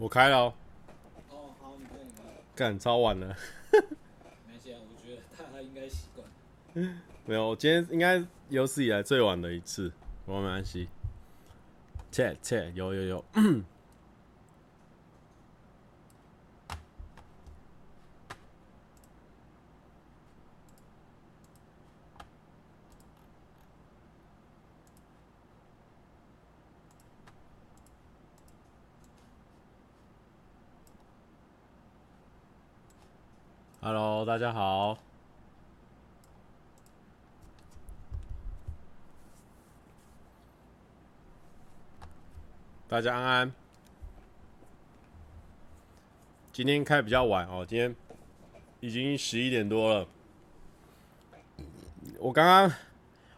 [0.00, 0.54] 我开了。
[1.28, 2.06] 哦，好，你可以
[2.54, 3.36] 干，超晚了。
[4.46, 6.24] 没事啊，我觉得大家应该习惯。
[7.26, 9.92] 没有，我今天应该有史以来最晚的一次，
[10.24, 10.88] 我没关系。
[12.12, 13.24] 切切，有有有。
[33.80, 34.98] Hello，大家好。
[42.86, 43.52] 大家安安。
[46.52, 47.96] 今天开比较晚哦，今天
[48.80, 50.06] 已经十一点多了。
[52.18, 52.70] 我刚刚，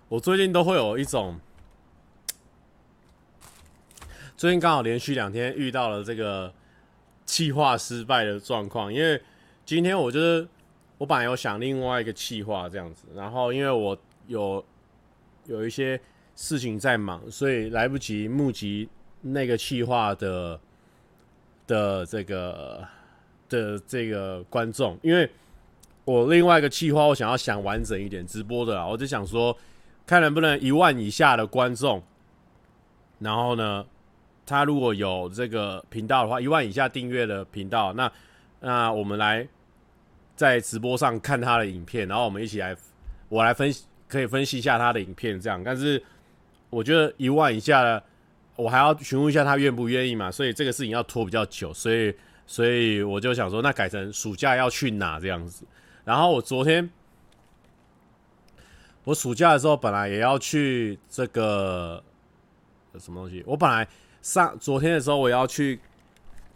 [0.09, 1.38] 我最近都会有一种，
[4.36, 6.52] 最近刚好连续两天遇到了这个
[7.24, 9.22] 企划失败的状况，因为。
[9.66, 10.48] 今天我就是，
[11.01, 14.62] 我本来有想另外一个企划这样子，然后因为我有
[15.46, 15.98] 有一些
[16.37, 18.87] 事情在忙，所以来不及募集
[19.23, 20.60] 那个企划的
[21.66, 22.87] 的这个
[23.48, 25.30] 的这个观众，因为
[26.04, 29.56] 我另外一个计划我想要想完整一点直播的啦，我就想说
[30.06, 32.02] 看能不能一万以下的观众，
[33.21, 33.87] 然后呢，
[34.45, 38.12] 他如果有这个频道的话，一万以下订阅的频道，那
[38.60, 39.48] 那我们来。
[40.41, 42.74] 在直播上看他的影片，然后我们一起来，
[43.29, 45.63] 我来分析，可以分析一下他的影片，这样。
[45.63, 46.02] 但是
[46.71, 48.02] 我觉得一万以下的，
[48.57, 55.66] 我还要询问一下他愿不愿意嘛，所以这个事情要拖比较久，所以所以我就想说，那改成暑假要去哪这样子。
[56.05, 56.88] 然后我昨天，
[59.05, 62.02] 我暑假的时候本来也要去这个
[62.99, 63.87] 什么东西，我本来
[64.22, 65.78] 上昨天的时候我要去。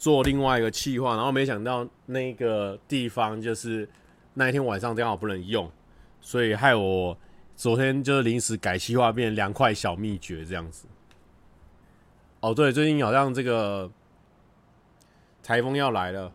[0.04, 3.88] 做另外一个企划，然后没想到那个地方就是
[4.34, 5.72] 那一天晚上刚好不能用，
[6.20, 7.16] 所以害我
[7.56, 10.86] 昨天就是临时改企划，变两块小秘诀这样子。
[12.40, 13.90] 哦，对，最近好像这个
[15.42, 16.30] 台风要来了，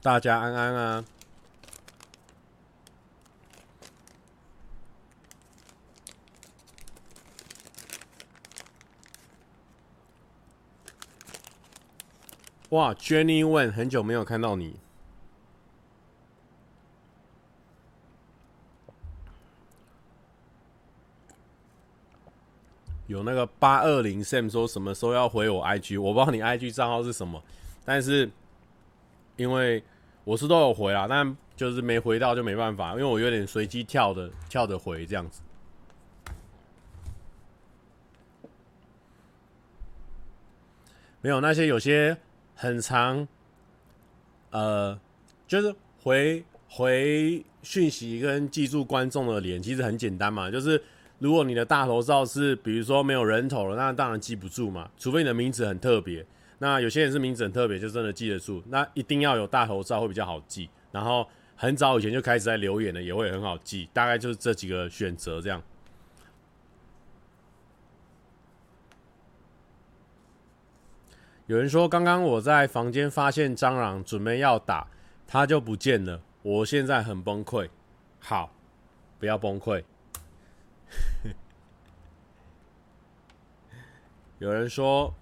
[0.00, 1.04] 大家安安啊。
[12.74, 14.74] 哇，Jenny 问很久没有看到你，
[23.06, 27.40] 有那个八二零 Sam 说什么时候要回我 IG，我不知道你 IG 账号是什么，
[27.84, 28.28] 但是
[29.36, 29.80] 因为
[30.24, 35.42] 我是都有回啦，但就是没回到就没办法，因为我有点随机跳的跳的回这样子，
[41.20, 42.18] 没有那些有些。
[42.54, 43.26] 很长，
[44.50, 44.98] 呃，
[45.46, 50.50] 就是回回讯息跟记住观众的脸，其实很简单嘛。
[50.50, 50.82] 就是
[51.18, 54.90] 如果你的大头照是比如说没有人头了，那当然记不住嘛。
[54.96, 56.24] 除非你的名字很特别，
[56.58, 58.62] 那有些人是名字很特别，就真的记得住。
[58.68, 60.68] 那一定要有大头照会比较好记。
[60.92, 61.26] 然后
[61.56, 63.88] 很早以前就开始在留言的，也会很好记。
[63.92, 65.62] 大概就是这几个选择这样。
[71.46, 74.86] 有人说，刚刚我在房间发现蟑螂，准备要打，
[75.26, 76.22] 它就不见了。
[76.40, 77.68] 我现在很崩溃。
[78.18, 78.50] 好，
[79.18, 79.84] 不要崩溃。
[84.38, 85.12] 有人说，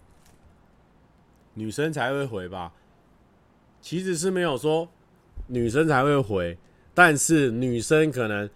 [1.54, 2.72] 女生才会回吧？
[3.80, 4.88] 其实是没有说
[5.48, 6.56] 女生才会回，
[6.94, 8.48] 但是女生可能，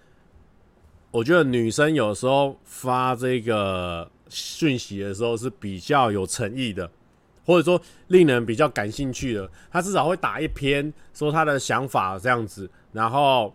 [1.10, 6.88] 我觉得女生有时候发这个讯息的时候是比较有诚意的。
[7.46, 13.54] 或者说令人比较感兴趣的，他至少会打一篇说他的想法这样子，然后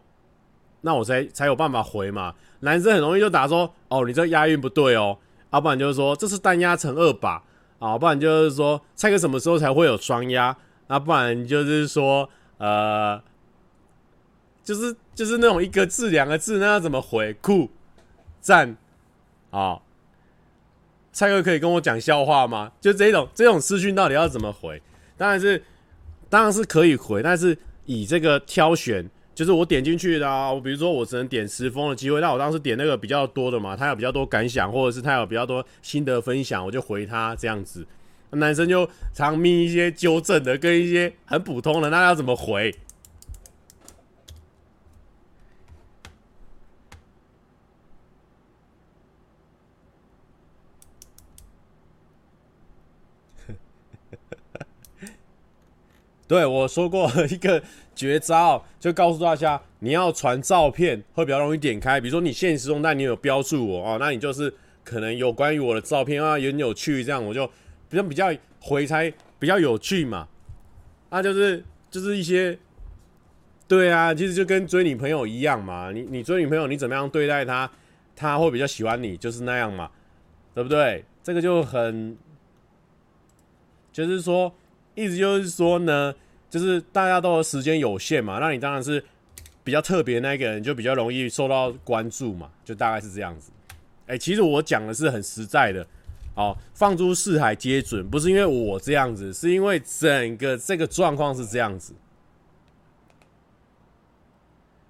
[0.81, 2.33] 那我才才有办法回嘛。
[2.61, 5.17] 男生很容易就打说，哦，你这押韵不对哦，
[5.51, 7.43] 要不然就是说这是单押成二把
[7.79, 10.55] 啊，不然就是说蔡哥什么时候才会有双押，
[10.87, 13.21] 那不然就是说呃，
[14.63, 17.33] 就是就是那种一个字两个字，那要怎么回？
[17.41, 17.69] 酷
[18.39, 18.77] 赞
[19.49, 19.81] 啊！
[21.11, 22.71] 蔡哥可以跟我讲笑话吗？
[22.79, 24.81] 就这种这种私讯到底要怎么回？
[25.17, 25.61] 当然是，
[26.29, 30.51] 当然是可以回，但是以这个挑选，就是我点进去的啊。
[30.51, 37.85] 我比如说我只能点十封的机会，那我当时点那个比较多的嘛，他有比较多感想，或者是他有比较多心得分享，我就回他这样子。
[38.31, 42.73] 男生就常密一些纠正的，跟一些很普通的，那要怎么回？
[56.31, 57.61] 对，我说过一个
[57.93, 61.99] 绝招，就告诉大家，你要传照片会比较容易点开。
[61.99, 67.45] 比如说你现实中，但你有标注我哦，那你就是可能有关于我的照片啊，也很有趣，这样我就
[67.89, 70.25] 比较比较回才比较有趣嘛。
[71.09, 72.57] 那就是就是一些。
[73.67, 75.91] 对啊，其实就跟追女朋友一样嘛。
[75.91, 77.69] 你你追女朋友，你怎么样对待她，
[78.15, 79.91] 她会比较喜欢你，就是那样嘛，
[80.53, 81.03] 对不对？
[81.21, 82.17] 这个就很，
[83.91, 84.53] 就是说，
[84.93, 86.13] 意思就是说呢，
[86.51, 89.01] 就是大家都时间有限嘛，那你当然是
[89.63, 93.51] 比较特别的那个人，就比较容易受到关注嘛，就大概是这样子。
[94.05, 95.87] 哎，其实我讲的是很实在的，
[96.35, 101.93] 哦，放诸四海皆准，不是因为我这样子，是因为整个这个状况是这样子。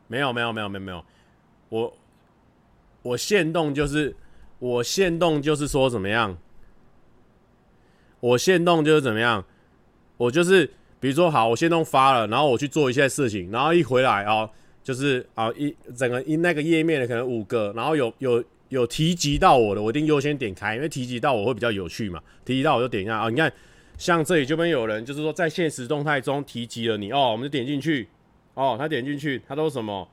[0.08, 1.06] 没有没有没有没有没有，
[1.70, 1.98] 我
[3.04, 4.16] 我限动就是
[4.58, 6.36] 我限动就是说怎么样？
[8.20, 9.46] 我限动就是怎么样？
[10.18, 10.72] 我就是
[11.02, 14.50] 比如说好，我先弄发了，然后我去做一些事情，然后一回来哦，
[14.82, 22.22] 就是啊一整个一那个页面的可能五个，然后有有有提及到我的，我一定优先点开，因为提及到我会比较有趣嘛。
[22.46, 23.52] 提及到我就点一下啊，你看
[23.98, 28.08] 像这里这边有人就是说在现实动态中提及了你哦，我们就点进去。
[28.54, 30.06] 哦，他点进去，他都什么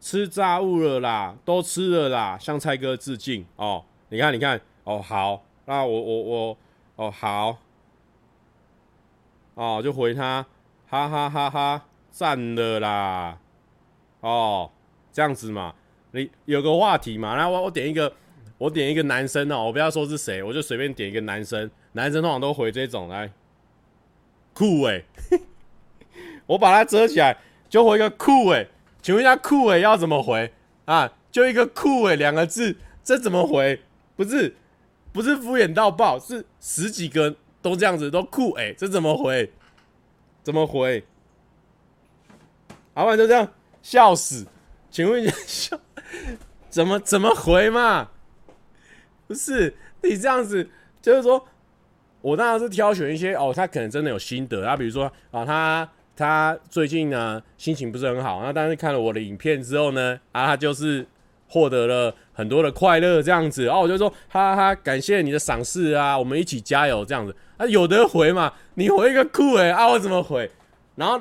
[0.00, 3.84] 吃炸物了啦，都吃了啦，向蔡哥致敬哦。
[4.08, 6.58] 你看，你看，哦好，那我我我，
[6.96, 7.58] 哦好，
[9.54, 10.44] 哦就回他，
[10.88, 13.38] 哈哈哈哈，赞了啦，
[14.20, 14.70] 哦
[15.12, 15.74] 这样子嘛，
[16.12, 18.12] 你有个话题嘛，然后我我点一个，
[18.58, 23.32] 我点一个男生哦，我不要说是谁，我就随便点一个男生，男生通常都回这种来，
[24.52, 25.40] 酷诶、欸，
[26.46, 27.36] 我把它遮起来。
[27.66, 28.68] 就回一个酷诶、
[29.02, 30.52] 请问一下酷诶、要怎么回
[30.84, 31.12] 啊？
[31.32, 33.82] 就一个酷诶、两个字，这怎么回？
[34.14, 34.54] 不是，
[35.12, 37.34] 不是敷衍到爆，是十几个
[37.64, 39.50] 都这样子都酷诶、这怎么回？
[40.42, 41.02] 怎么回？
[42.94, 43.48] 老板就这样
[43.82, 44.46] 笑死，
[44.90, 45.80] 请问一下笑
[46.68, 48.10] 怎么怎么回嘛？
[49.26, 50.68] 不是你这样子，
[51.00, 51.44] 就是说
[52.20, 55.88] 我当然是挑选一些哦，他可能真的有心得啊，比如说啊他。
[56.16, 61.04] 他最近呢心情不是很好，那但是看了我的影片之后呢，啊，他就是
[61.48, 67.34] 获得了很多的快乐这样子，然后我就说哈哈哈，感谢你的赏识啊，我们一起加油这样子
[67.64, 68.52] 啊，有得回嘛？
[68.74, 70.50] 你回一个酷诶、啊，我怎么回？
[70.96, 71.20] 然后，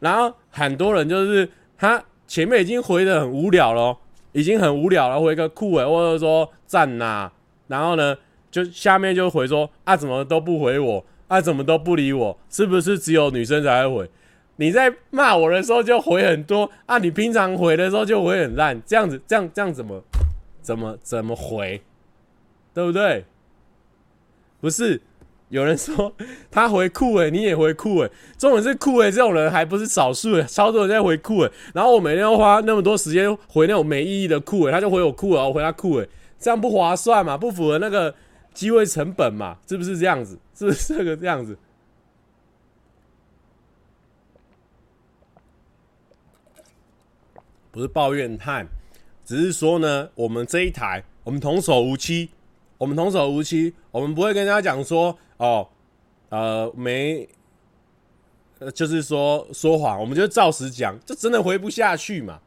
[0.00, 3.96] 然后很多人就是他前面已经回的很无聊了，
[4.32, 7.30] 已经很无聊了，回一个酷诶、或者说赞呐，
[7.68, 8.16] 然后呢，
[8.50, 14.10] 就下面就回说啊，怎么都不回我，啊，怎么都不理我，是不是只有女生才会回？
[14.56, 20.02] 你在骂我的时候就回很多啊，你平常回的时候就回很烂，这样子，这样这样怎么
[20.60, 21.80] 怎么怎么回，
[22.74, 23.24] 对不对？
[24.60, 25.00] 不是，
[25.50, 26.12] 有人说
[26.50, 36.08] 他回酷诶，你也回酷诶，重点是酷诶，这种人还不是少数诶，超多人在回酷诶，然后我每天要花那么多时间回那种没意义的酷诶，他就回我酷诶，我回他酷诶，
[36.38, 38.14] 这样不划算嘛，不符合那个
[38.52, 40.38] 机会成本嘛，是不是这样子？
[40.54, 41.56] 是不是这个这样子？
[47.70, 48.66] 不是抱怨叹，
[49.24, 52.30] 只是说呢，我们这一台，我们童叟无欺，
[52.76, 55.66] 我们童叟无欺，我们不会跟人家讲说，哦，
[56.28, 57.28] 呃，没，
[58.58, 62.40] 呃，就是说说谎，我们就照实讲，就真的回不下去嘛，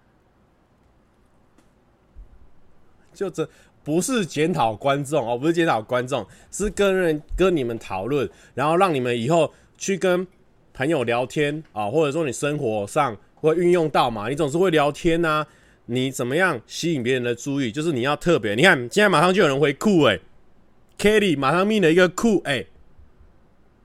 [3.13, 3.49] 就这
[3.83, 10.27] 不是检讨观众哦，不是检讨观众，是跟人跟你们讨论，然后让你们以后去跟
[10.73, 13.17] 朋友聊天啊，或者说你生活上。
[13.41, 14.29] 会运用到嘛？
[14.29, 15.43] 你总是会聊天呐、
[15.87, 17.71] 你怎么样吸引别人的注意？
[17.71, 18.53] 就是你要特别。
[18.53, 20.21] 你看，现在马上就有人回酷诶
[20.99, 22.67] k e t t y 马上命了一个酷诶、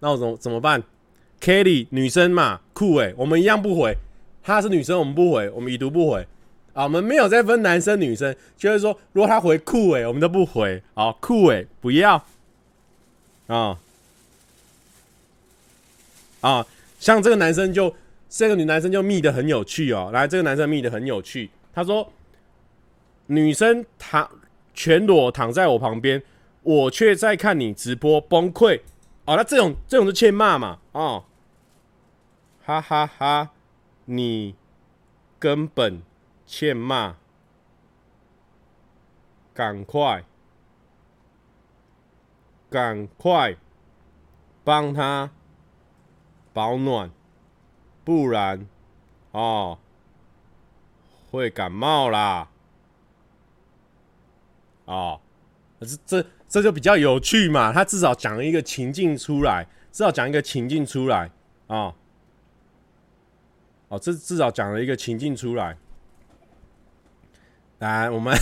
[0.01, 0.83] 那我怎么怎么办
[1.41, 3.97] ？Kelly 女生嘛，酷诶、欸、我们一样不回。
[4.43, 6.27] 她是女生，我们不回，我们已读不回
[6.73, 6.85] 啊。
[6.85, 10.83] 我们没有再分男生女生，就是说，如果他回酷诶、欸、我们都不回。
[10.95, 12.25] 好，酷诶、欸、不要
[13.47, 13.79] 啊
[16.41, 16.67] 啊，
[16.99, 17.95] 像这个男生就。
[18.29, 21.49] 这个女男生就密的很有趣哦，来，这个男生密的很有趣。
[21.73, 22.13] 他说，
[23.29, 24.29] 女生躺
[24.75, 26.21] 全裸躺在我旁边，
[26.65, 28.81] 我却在看你直播崩溃。
[29.27, 30.79] 哦，那这种这种是欠骂嘛？
[30.93, 31.25] 哦，
[32.65, 33.51] 哈哈哈，
[34.05, 34.55] 你
[35.39, 36.03] 根本
[36.47, 37.17] 欠骂，
[39.53, 40.25] 赶快，
[42.71, 43.57] 赶快
[44.63, 45.31] 帮他
[46.53, 47.11] 保暖。
[48.05, 48.69] 不然，
[49.33, 49.81] 哦，
[51.33, 52.49] 会感冒啦。
[54.85, 55.21] 哦，
[55.81, 56.27] 这这
[56.57, 57.71] 这就比较有趣嘛。
[57.71, 61.31] 他至少讲一个情境出来，至少讲一个情境出来
[61.67, 61.95] 啊、哦。
[63.89, 65.77] 哦，这至少讲了一个情境出来。
[67.81, 68.35] 来，我们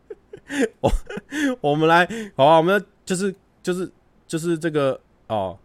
[0.80, 0.92] 我
[1.62, 2.06] 我们来，
[2.36, 3.90] 好啊，我们就是就是
[4.26, 5.58] 就是这个哦，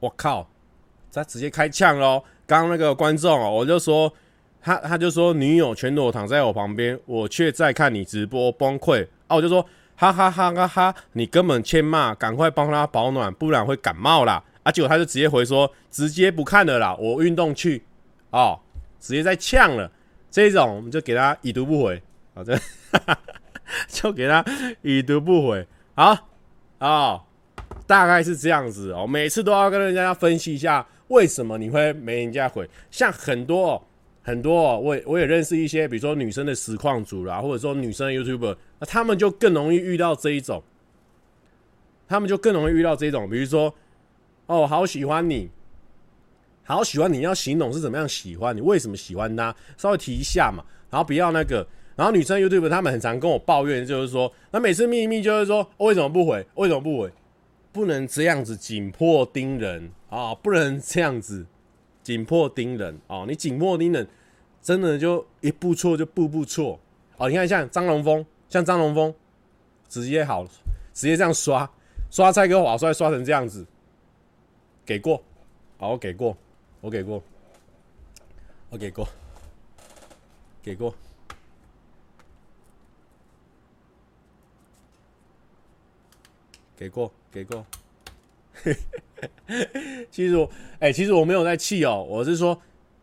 [0.00, 0.50] 我靠，
[1.12, 2.24] 他直接开枪喽！
[2.44, 4.12] 刚刚那个观众哦，我就说
[4.62, 9.36] 他他就说女友全裸躺在我旁边，我却在看你直播崩溃啊！
[9.36, 9.64] 我就说
[9.96, 14.42] 哈哈哈哈哈，你根本欠骂，赶快帮他保暖，不然会感冒啦！
[14.62, 17.82] 啊，结果他就直接回说，直接不看了啦，我运动去
[18.30, 18.58] 哦，
[18.98, 19.90] 直接在呛了。
[20.30, 22.02] 这种我们就给他已读不回，
[22.34, 22.58] 好，这
[23.88, 24.44] 就给他
[24.82, 26.04] 已读不回，好
[26.78, 27.22] 啊、哦，
[27.86, 29.06] 大概是这样子哦。
[29.06, 32.68] 每次都要跟人家分析一下，为什么你会没人家回。
[32.90, 33.82] 像很多哦
[34.30, 40.62] 很多，我也我也认识一些，比如说女生的实况主啦，或者说女生的 YouTuber，那他们就更容易遇到这一种，
[42.08, 43.74] 他们就更容易遇到这一种，比如说，
[44.46, 45.50] 哦，好喜欢你。
[46.62, 48.60] 好喜欢你要形容是怎么样喜欢你？
[48.60, 49.54] 为什么喜欢他？
[49.76, 51.66] 稍微提一下嘛，然后不要那个。
[51.96, 56.46] 然后女生 YouTuber 他们很常跟我抱怨，就是说，那每次秘密就是说，为什么不回？
[56.54, 57.10] 为什么不回？
[57.72, 60.34] 不能这样子紧迫盯人啊！
[60.34, 61.44] 不能这样子
[62.02, 63.24] 紧迫盯人哦！
[63.28, 64.06] 你紧迫盯人，
[64.62, 66.78] 真的就一步错就步步错
[67.16, 67.28] 哦！
[67.28, 69.14] 你看像张龙峰，像张龙峰，
[69.88, 70.44] 直接好，
[70.92, 71.70] 直接这样刷
[72.10, 73.66] 刷蔡哥华帅刷成这样子，
[74.84, 75.22] 给过，
[75.78, 76.36] 好，我给过。
[76.82, 77.22] 我给过，
[78.70, 79.06] 我给过，
[80.62, 80.94] 给过，
[86.74, 87.66] 给过，给过。
[90.10, 92.58] 其实我，哎、其实我没有在气哦，我是说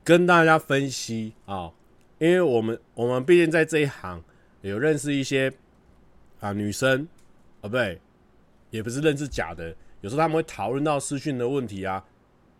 [0.08, 1.70] 跟大家分析啊、
[2.18, 4.24] 因为我们我们毕竟在这一行
[4.62, 5.52] 有认识一些
[6.40, 7.06] 啊女生，
[7.60, 8.00] 啊不对，
[8.70, 12.02] 也不是认识假的，有时候他们会讨论到私讯的问题啊，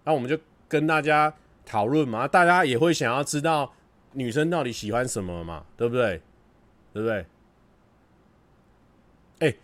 [0.04, 0.38] 那我们就。
[0.70, 1.34] 跟大家
[1.66, 3.74] 讨论嘛，大家也会想要知道
[4.12, 6.22] 女生到底喜欢什么嘛，对不对？
[6.92, 7.26] 对不对？
[9.40, 9.56] 哎、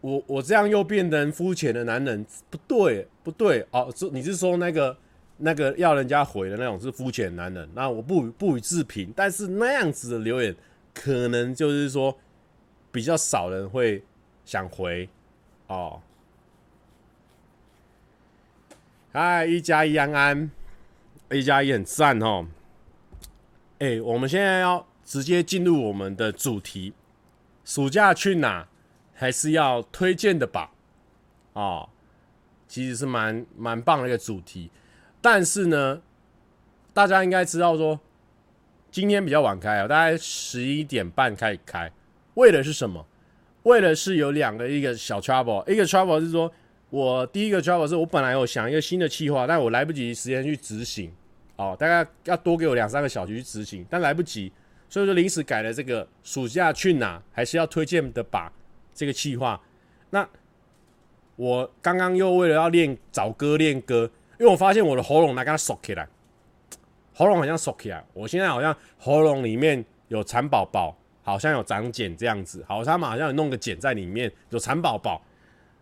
[0.00, 3.92] 我我这样又变成肤浅的男人，不对，不对哦。
[4.12, 4.96] 你是说那个
[5.44, 7.68] 那个要人家回的那种是肤浅男人？
[7.74, 9.12] 那我不不予置评。
[9.14, 10.54] 但是那样子的留言，
[10.94, 12.16] 可能就是说
[12.92, 14.04] 比较少人会
[14.44, 15.08] 想回
[15.66, 16.00] 哦。
[19.12, 20.50] 嗨，一加一安安，
[21.30, 22.46] 一加一很赞哦。
[23.80, 26.94] 哎、我们现在要直接进入我们的主题，
[27.64, 28.68] 暑假去哪？
[29.14, 30.72] 还是要推荐的吧？
[31.52, 31.88] 哦，
[32.66, 34.70] 其实是蛮蛮棒的一个主题。
[35.22, 36.02] 但是呢，
[36.92, 37.98] 大家应该知道说，
[38.90, 41.90] 今天比较晚开啊，大概十一点半开始开。
[42.34, 43.06] 为的是什么？
[43.62, 46.52] 为的是有两个一个小 trouble，一个 trouble 是说。
[46.90, 51.10] 我第一个 trouble 是我本来有想一个新的计划，但我来不及时间去执行，
[51.56, 54.52] 哦，大概要多给我两三个小时去执行，但来不及，
[54.90, 58.52] 所以说临时改了这个暑假去哪，还是要推荐的吧
[58.92, 59.58] 这个计划。
[60.10, 60.28] 那
[61.36, 66.08] 我刚刚又为了要练找歌练歌，因为我发现我的喉咙来跟它缩起来，
[67.14, 75.22] 喉咙好像缩起来，我现在好像喉咙里面有蚕宝宝，好像有长茧这样子，好像嘛好像有弄个茧在里面，有蚕宝宝。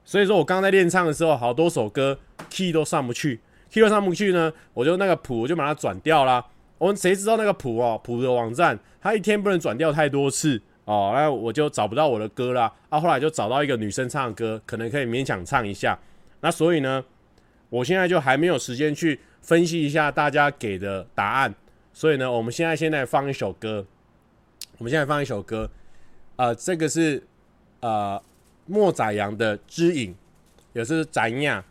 [0.04, 3.40] 所以说我刚在练唱的时候，好多首歌 key 都上不去
[3.71, 6.45] ，key 都上不去呢，我就那个谱我就把它转掉啦。
[6.78, 12.73] 我们谁知道那个谱哦，谱的网站它一天不能转掉太多次哦，那我就找不到我的歌啦。
[12.88, 15.97] 啊，后来就找到一个女生唱的歌，可能可以勉强唱一下。
[16.40, 17.04] 那所以呢，
[17.71, 21.55] 我现在就还没有时间去分析一下大家给的答案。
[21.95, 23.87] 所以呢，我们现在现在放一首歌，
[24.77, 25.71] 我们现在放一首歌，
[26.37, 27.23] 呃，这个是
[27.81, 28.23] 呃。
[28.67, 30.12] 莫宰阳的《知影》
[30.75, 31.65] 也是展亚。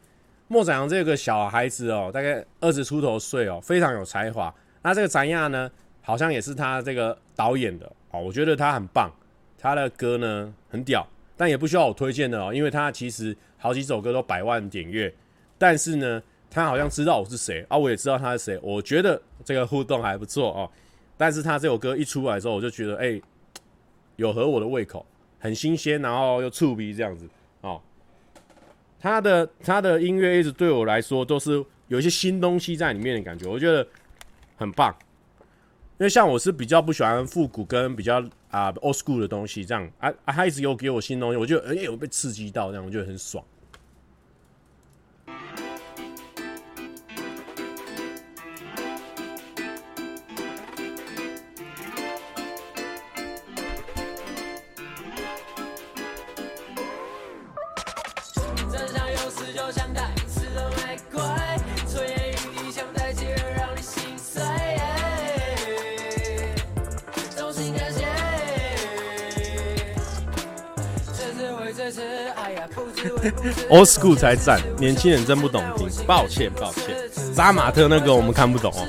[0.49, 4.53] 莫宰阳这个小孩子哦，大概二十出头岁哦，非常有才华。
[4.81, 8.19] 那这个展亚呢，好像也是他这个导演的哦。
[8.19, 9.09] 我觉得他很棒，
[9.57, 15.13] 他的歌呢很屌，但也不需要我推荐的哦，因为他其实好几首歌都百万点阅。
[15.59, 18.59] 但是呢，他好像知道我是谁啊，我也知道他是谁。
[18.63, 20.71] 我觉得这个互动还不错哦。
[21.15, 23.21] 但是他这首歌一出来之后，我就觉得哎、
[24.15, 25.05] 有合我的胃口。
[25.41, 27.25] 很新鲜，然后又触鼻这样子
[27.61, 27.81] 哦。
[28.99, 33.87] 他的他的音乐一直对我来说都是有一些新东西在里面的感觉，我觉得
[34.57, 34.93] 很棒。
[35.97, 43.41] 因为像我是比较不喜欢复古跟比较啊 old school 的东西，这样啊啊，他一直有给我新东西，我觉得哎、欸，我被刺激到，这样我觉得很爽。
[73.69, 76.95] old school 才赞，年轻人真不懂听，抱歉抱歉，
[77.33, 78.87] 杀马特那个我们看不懂哦。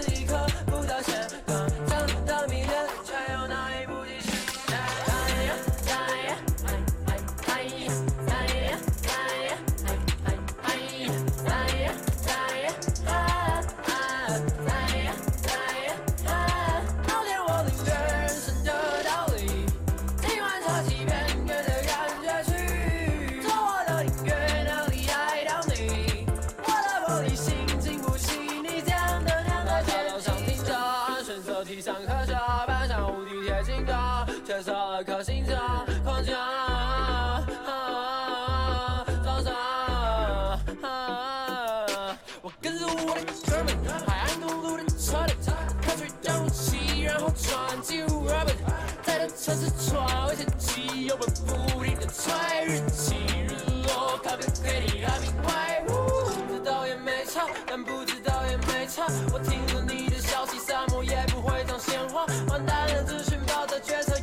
[49.51, 52.33] 算是窗外天机，有本不停的催
[52.67, 53.17] 日期，
[53.49, 59.07] 日落咖啡给你阿明怪物，不知道也没差，但不知道也没差。
[59.33, 64.21] 我听着你的消息，沙漠也不会长鲜花，完蛋了，资讯爆炸决策。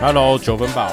[0.00, 0.90] Hello，九分饱。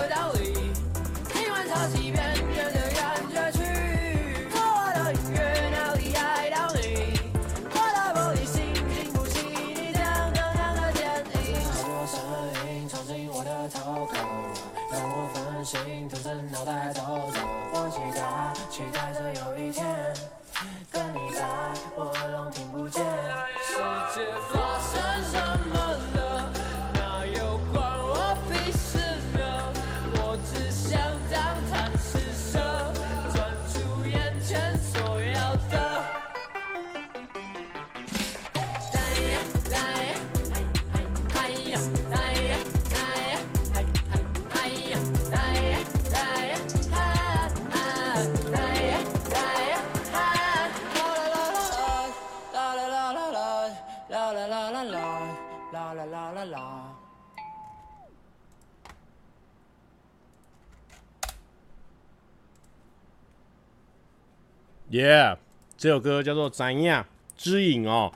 [64.98, 65.38] Yeah，
[65.78, 67.06] 这首歌叫做《怎样
[67.36, 68.12] 之影》哦，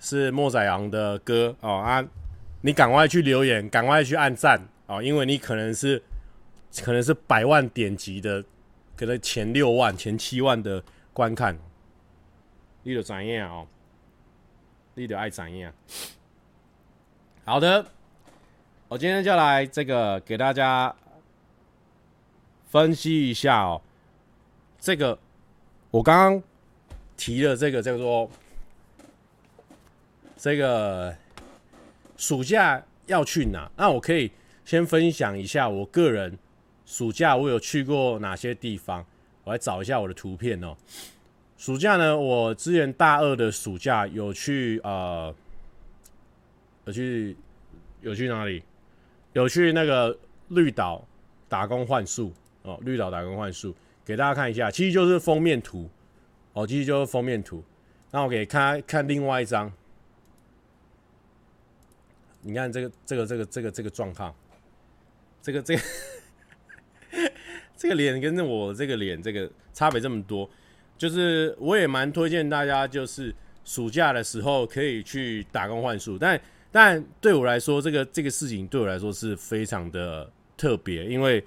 [0.00, 2.02] 是莫宰昂的歌哦啊！
[2.62, 6.02] 你赶快去留言，赶快去按赞哦，因为你可能是
[6.82, 8.42] 可能是百万点击的，
[8.96, 11.58] 可能前六万、前七万的观看。
[12.84, 13.66] 你的怎样哦？
[14.94, 15.70] 你的爱怎样？
[17.44, 17.84] 好的，
[18.88, 20.96] 我今天就来这个给大家
[22.70, 23.82] 分析一下哦，
[24.80, 25.18] 这个。
[25.90, 26.42] 我刚刚
[27.16, 28.30] 提了这个叫做
[30.36, 31.16] 这个
[32.16, 33.70] 暑假要去哪？
[33.76, 34.30] 那我可以
[34.64, 36.38] 先分享一下我个人
[36.84, 39.04] 暑假我有去过哪些地方。
[39.44, 40.76] 我来找一下我的图片哦。
[41.56, 45.34] 暑假呢，我之前大二的暑假有去呃，
[46.84, 47.34] 有去
[48.02, 48.62] 有去哪里？
[49.32, 50.16] 有去那个
[50.48, 51.02] 绿岛
[51.48, 52.30] 打工换宿
[52.62, 53.74] 哦，绿岛打工换宿。
[54.08, 55.86] 给大家看一下，其实就是封面图，
[56.54, 57.62] 哦，其实就是封面图。
[58.10, 59.70] 那我给看看另外一张，
[62.40, 64.34] 你看这个这个这个这个这个状况，
[65.42, 65.82] 这个这个
[67.76, 70.48] 这个脸跟着我这个脸这个差别这么多，
[70.96, 76.16] 就是我也蛮推荐大家，就是暑假的时候可以去打工换宿。
[76.16, 76.40] 但
[76.72, 81.44] 但对我来说，这个这个事情对我来说是非常的特别，因为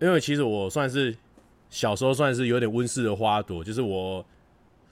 [0.00, 1.14] 因为其实我算是。
[1.68, 4.24] 小时候算是有点温室的花朵，就是我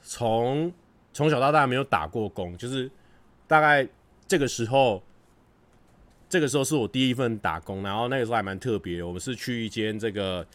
[0.02, 0.72] 从
[1.12, 2.90] 从小到大没有打过工，就是
[3.46, 3.86] 大概
[4.26, 5.02] 这个时候，
[6.28, 10.46] 这个时候是我第一份打工，然后那个时候还蛮特别，我们是去一间这个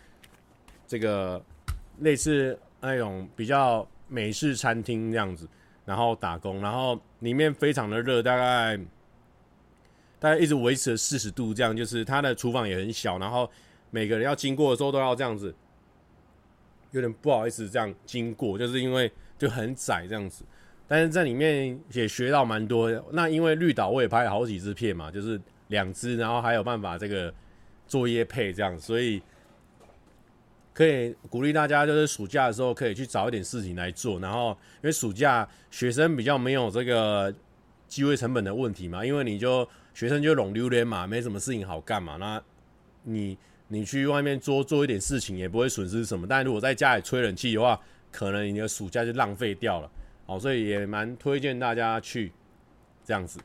[0.85, 1.41] 这个
[1.99, 5.47] 类似那种比较美式餐厅这样子，
[5.85, 8.77] 然后打工，然后里面非常的热，大概
[10.19, 13.49] 大概一直维持了四十度这样，就是它的厨房也很小，然后
[13.89, 15.55] 每个人要经过的时候都要这样子。
[16.91, 20.43] 有点不好意思这样经过，就是因为就很窄这样子，
[20.87, 22.89] 但是在里面也学到蛮多。
[23.11, 27.33] 那因为绿岛我也拍了好几支片嘛，就是两支，然后还有办法这个
[27.87, 29.21] 做业配这样，所以
[30.73, 34.19] 可以鼓励大家，就是暑假的时候可以去找一点事情来做。
[34.19, 37.33] 然后因为暑假学生比较没有这个
[37.87, 42.41] 机会成本的问题嘛，因为你就学生就拢溜连嘛，没什么事情好干嘛，那
[43.03, 43.37] 你。
[43.71, 47.79] 你去外面做做一点事情也不会损失什么，但如果在家里吹冷气的话，
[48.11, 49.89] 可能你的暑假就浪费掉了。
[50.25, 52.31] 哦，所以也蛮推荐大家去
[53.03, 53.39] 这样子。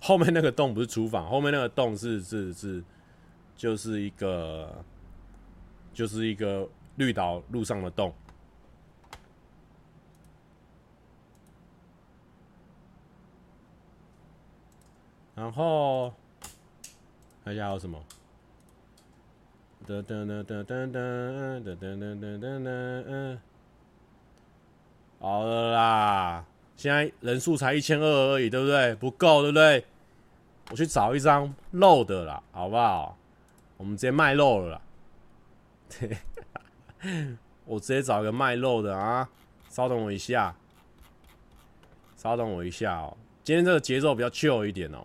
[0.00, 2.84] 后面那个洞不是厨房，后面那个洞是是是，
[3.56, 4.84] 就是一个
[5.94, 8.12] 就是一个绿岛路上的洞。
[15.34, 16.12] 然后
[17.44, 18.02] 看一下还有什么？
[19.86, 22.62] 噔噔噔噔噔噔噔噔噔噔
[23.04, 23.38] 噔，
[25.18, 26.44] 好了啦，
[26.76, 28.94] 现在人数才一千二而已，对不对？
[28.94, 29.84] 不够，对不对？
[30.70, 33.18] 我去找一张肉的啦，好不好？
[33.76, 34.80] 我们直接卖肉了啦。
[35.90, 36.16] 对，
[37.66, 39.28] 我直接找一个卖肉的啊！
[39.68, 40.54] 稍等我一下，
[42.16, 43.16] 稍等我一下哦。
[43.42, 45.04] 今天这个节奏比较 chill 一点哦。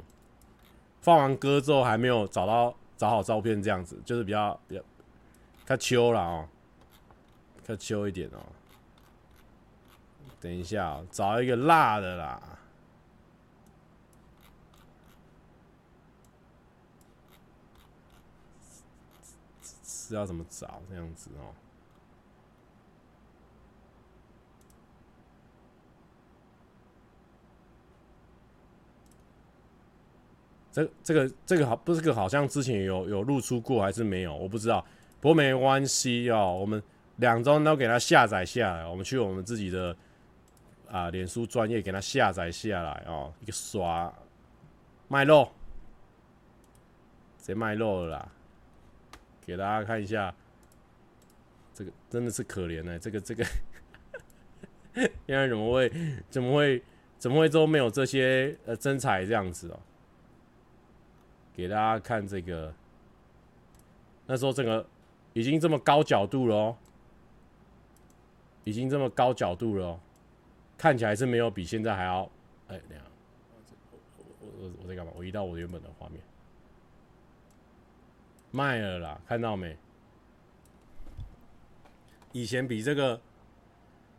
[1.07, 4.83] 放完歌之后还没有找到找好照片，这样子就是比较比较
[5.65, 6.49] 较秋了哦，
[7.65, 8.39] 较秋一点哦。
[10.41, 12.41] 等一下，找一个辣的啦，
[19.61, 21.55] 是要怎么找这样子哦？
[30.77, 34.85] 这这个这个好不是个好像之前有有露出过还是没有我不知道，
[35.19, 36.81] 不过没关系哦，我们
[37.15, 39.95] 两周都给它下载下来，我们去我们自己的
[40.87, 44.13] 啊脸书专业给它下载下来哦，一个刷
[45.07, 45.51] 卖肉，
[47.41, 48.31] 谁卖肉了啦？
[49.43, 50.31] 给大家看一下，
[51.73, 53.43] 这个真的是可怜呢、这个这个，
[54.93, 55.91] 现在怎么会
[56.29, 56.83] 怎么会
[57.17, 59.79] 怎么会都没有这些呃真彩这样子哦？
[61.57, 62.71] 给大家看这个，
[64.27, 64.85] 那时候整个
[65.33, 66.77] 已经这么高角度了哦，
[68.63, 69.99] 已经这么高角度了哦，
[70.77, 72.29] 看起来是没有比现在还要，
[72.67, 73.03] 哎，等下，
[74.19, 75.11] 我我我我在干嘛？
[75.15, 76.21] 我移到我原本的画面，
[78.51, 79.75] 卖了啦，看到没？
[82.33, 83.19] 以前比这个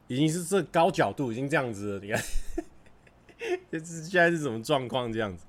[0.09, 2.21] 已经是这高角度，已经这样子了，你看，
[3.71, 5.13] 这 是现在是什么状况？
[5.13, 5.47] 这样子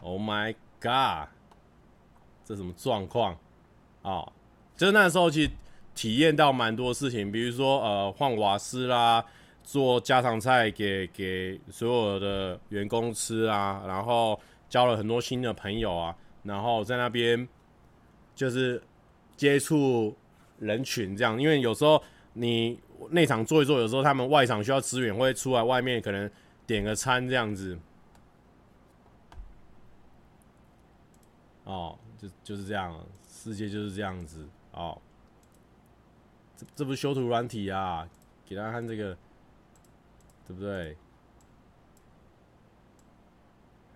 [0.00, 0.54] ，Oh my。
[0.82, 1.28] 嘎，
[2.44, 3.38] 这什么状况？
[4.02, 4.32] 哦，
[4.76, 5.48] 就是那时候去
[5.94, 9.24] 体验到蛮多事情，比如说呃换瓦斯啦，
[9.62, 17.46] 做家常菜给给所有的员工吃啊，然后交了很多新的朋友啊，然后在那边
[18.34, 18.82] 就是
[19.36, 20.16] 接触
[20.58, 22.76] 人群这样，因为有时候你
[23.10, 26.28] 内场做一做，有时候他们外场需要支援，会出来外面可能
[26.66, 27.78] 点个餐这样子。
[31.64, 35.00] 哦，就就是这样，世界就是这样子哦。
[36.56, 38.08] 这这不是修图软体啊，
[38.44, 39.16] 给大家看这个，
[40.46, 40.96] 对不对？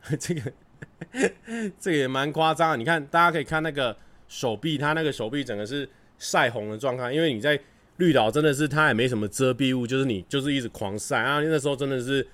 [0.21, 0.53] 这个
[1.81, 2.79] 这个也蛮夸张。
[2.79, 3.97] 你看，大家可以看那个
[4.29, 7.61] 手臂，他那个手臂整个是晒红的状态，因为你在
[7.97, 11.41] 绿岛真的是它也没什么遮蔽物，就是你就是一直狂晒啊。
[11.41, 12.25] 那时候真的是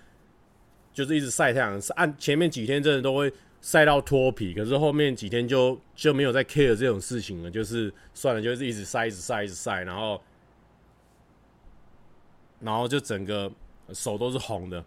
[0.92, 3.32] 就是一直晒太阳，按前面几天真的都会。
[3.62, 10.20] 晒到脱皮，可是后面几天就就没有再 care 这种事情了，就是算了，就是一直晒，一直晒，一直晒，然后，
[12.58, 13.52] 然后就整个
[13.94, 14.84] 手都是红的，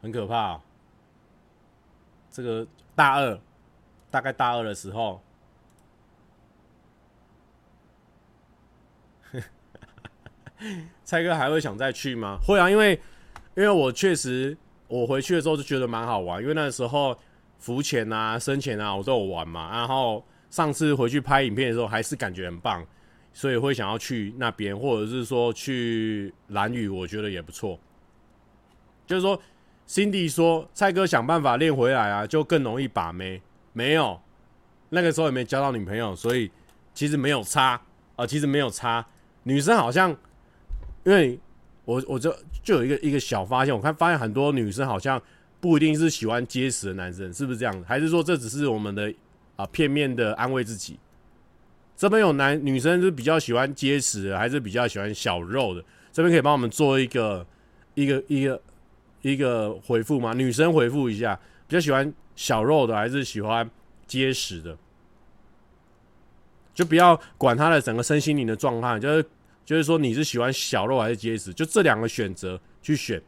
[0.00, 0.60] 很可怕。
[2.30, 2.64] 这个
[2.94, 3.40] 大二，
[4.08, 5.20] 大概大二的时候，
[11.02, 12.38] 蔡哥还会想再去吗？
[12.46, 13.00] 会啊，因为。
[13.56, 14.54] 因为我确实，
[14.86, 17.16] 我回去的时候就觉得蛮好玩，因为那时候
[17.58, 19.70] 浮潜啊、深潜啊，我都有玩嘛。
[19.72, 22.86] 然后上次回去拍影片的时候，还是感觉很棒，
[23.32, 27.80] 所以会想要去那边，或者是说去蓝屿，我觉得也不错。
[29.06, 29.40] 就是说
[29.88, 33.40] ，Cindy 说蔡哥想办法练回来啊，就更容易把妹。
[33.72, 34.20] 没有，
[34.90, 36.50] 那个时候也没交到女朋友，所以
[36.92, 37.80] 其实没有差
[38.16, 39.06] 啊、其实没有差。
[39.44, 40.10] 女生好像，
[41.04, 41.40] 因为。
[41.86, 45.20] 我我就就有一个一个小发现，我看发现很多女生好像
[45.60, 47.84] 不一定是喜欢结实的男生，是不是这样？
[47.86, 49.10] 还是说这只是我们的
[49.54, 50.98] 啊片面的安慰自己？
[51.96, 55.82] 这边有男女生是比较喜欢结实的，还是比较喜欢小肉的？
[56.12, 57.46] 这边可以帮我们做一个
[57.94, 58.60] 一个一个
[59.22, 60.34] 一个回复吗？
[60.34, 63.70] 女生回复一下，比较喜欢小肉的，还是喜欢
[64.08, 64.76] 结实的？
[66.74, 69.24] 就不要管他的整个身心灵的状态，就是。
[69.66, 71.52] 就是说，你是喜欢小肉还是结实？
[71.52, 73.20] 就这两个选择去选，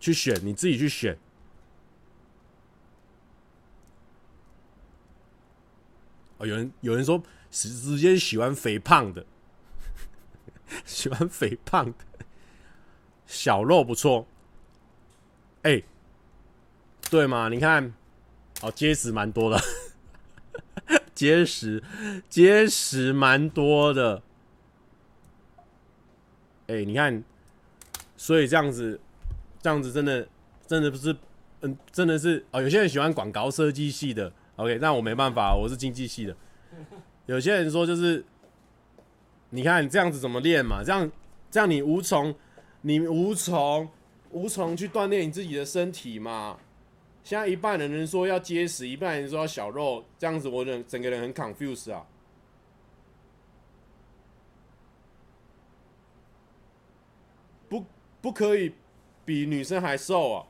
[0.00, 1.16] 去选，你自己去选。
[6.38, 9.26] 哦，有人有人说直直接喜欢肥胖的，
[10.86, 12.24] 喜欢肥胖的，
[13.26, 14.26] 小肉不错。
[15.60, 15.84] 哎、欸，
[17.10, 17.50] 对吗？
[17.50, 17.92] 你看，
[18.62, 19.62] 哦，结实蛮多的，
[21.14, 21.84] 结实
[22.30, 24.22] 结实蛮多的。
[26.72, 27.22] 哎、你看，
[28.16, 28.98] 所以这样子，
[29.60, 30.26] 这样子真的，
[30.66, 31.14] 真的不是，
[31.60, 32.62] 嗯，真的是哦。
[32.62, 36.34] 有些人喜欢广告设计系的，OK，那我没办法，我是经济系的。
[37.26, 38.24] 有些人说就是，
[39.50, 40.82] 你看这样子怎么练嘛？
[40.82, 41.10] 这样
[41.50, 42.34] 这样你无从，
[42.80, 43.88] 你无从。
[44.30, 46.56] 无从去锻炼你自己的身体嘛？
[47.22, 52.02] 现在一半的人说要结实，一半人说要小肉，这样子我整整个人很 confuse 啊！
[58.22, 58.72] 不可以
[59.26, 60.46] 比女生还瘦啊！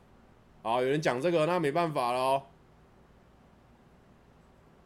[0.62, 2.42] 啊，有人讲这个，那没办法了，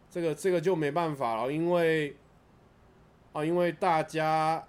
[0.08, 2.16] 这个这个就没办法了，因为
[3.32, 4.64] 啊，因为大家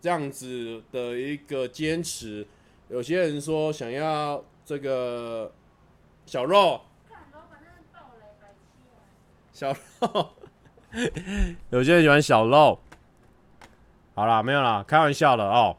[0.00, 2.46] 这样子的一个坚持。
[2.88, 5.52] 有些人说想要这个
[6.26, 6.80] 小肉，
[9.52, 10.30] 小肉，
[11.70, 12.80] 有些人喜欢小肉。
[14.14, 15.76] 好啦，没有啦，开玩笑的哦。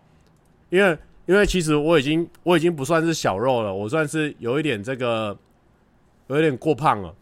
[0.69, 5.37] 因为因为其实我已经我已经不算是小肉了，我算是有一点这个
[6.27, 7.13] 有一点过胖了，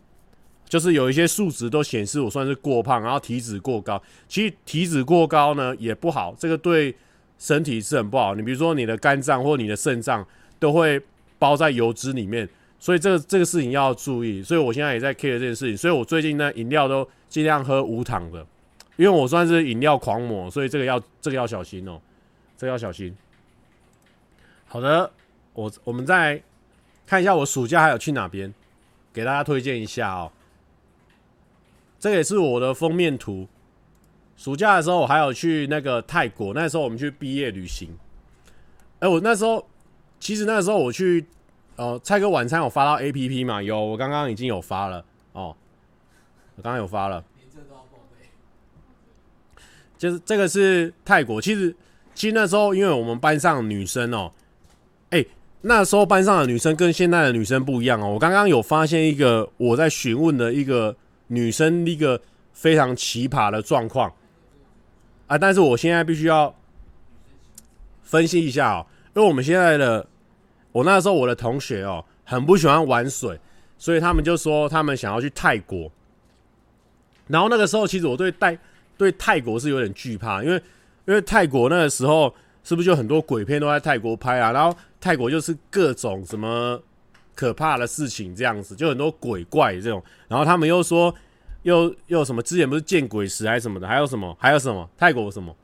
[0.67, 4.01] 就是有一些数值都显示我算是过胖，然后体脂过高。
[4.27, 6.95] 其实体脂过高呢也不好，这个对。
[7.39, 10.25] 身体是很不好，你比如说你的肝脏或你的肾脏
[10.59, 11.01] 都会
[11.37, 12.47] 包在油脂里面，
[12.79, 14.41] 所以这个这个事情要注意。
[14.41, 18.45] 所以我现在也在 care 这件事情，所以我最近呢饮料都尽量喝无糖的，
[18.95, 21.99] 因为我算是饮料狂魔，所以这个要这个要小心哦，
[22.55, 23.13] 这个要小心。
[24.73, 25.12] 好的，
[25.53, 26.41] 我我们再
[27.05, 28.51] 看一下我暑假还有去哪边，
[29.13, 30.31] 给大家推荐一下哦。
[31.99, 33.47] 这也是我的封面图。
[34.36, 36.55] 暑假的时候，我还有去那个泰国。
[36.55, 37.95] 那时候我们去毕业旅行。
[38.97, 39.63] 哎，我那时候
[40.19, 41.23] 其实那时候我去，
[41.75, 43.62] 呃，蔡哥晚餐有发到 APP 嘛？
[43.62, 45.55] 有，我刚刚已经有发了哦。
[46.55, 47.23] 我刚刚有发了。
[49.99, 51.39] 就是这个是泰国。
[51.39, 51.75] 其实，
[52.15, 54.31] 其实那时候因为我们班上女生哦，
[55.13, 55.26] 哎，
[55.62, 58.10] 那时候班上的女生跟现在的女生不一样哦。
[58.10, 60.95] 我刚刚有发现一个我在询问的一个
[61.28, 62.19] 女生一个
[62.52, 64.12] 非常奇葩的状况。
[65.28, 65.38] 啊！
[65.38, 66.54] 但是我现在必须要
[68.04, 70.06] 分析一下哦，因为我们现在的
[70.71, 73.39] 我那时候我的同学哦，很不喜欢玩水，
[73.78, 75.89] 所以他们就说他们想要去泰国。
[77.28, 78.58] 然后那个时候，其实我对泰
[78.97, 80.62] 对泰国是有点惧怕，因为
[81.06, 82.32] 因为泰国那个时候
[82.63, 84.52] 是不是就很多鬼片都在泰国拍啊？
[84.52, 86.82] 然后泰国就是各种什么
[87.36, 90.04] 可怕的事情这样子，就很多鬼怪这种。
[90.28, 91.13] 然后他们又说。
[91.63, 92.41] 又又什么？
[92.41, 93.88] 之前不是见鬼时还是什么的？
[93.88, 94.36] 还有什么？
[94.38, 94.89] 还有什么？
[94.97, 95.56] 泰国什么？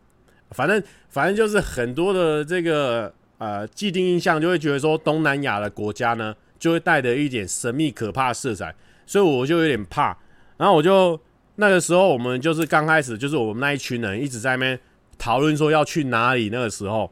[0.51, 8.73] 反正反正就是很多的这个呃既定印象，就会觉得说东南亚的国家呢，就会带着一点神秘可怕色彩，
[9.05, 10.17] 所以我就有点怕。
[10.55, 11.19] 然后我就
[11.55, 14.79] 那个时候，我们就是刚开始，就是我们那一群人一直在那边
[15.19, 16.49] 讨论说要去哪里。
[16.49, 17.11] 那个时候，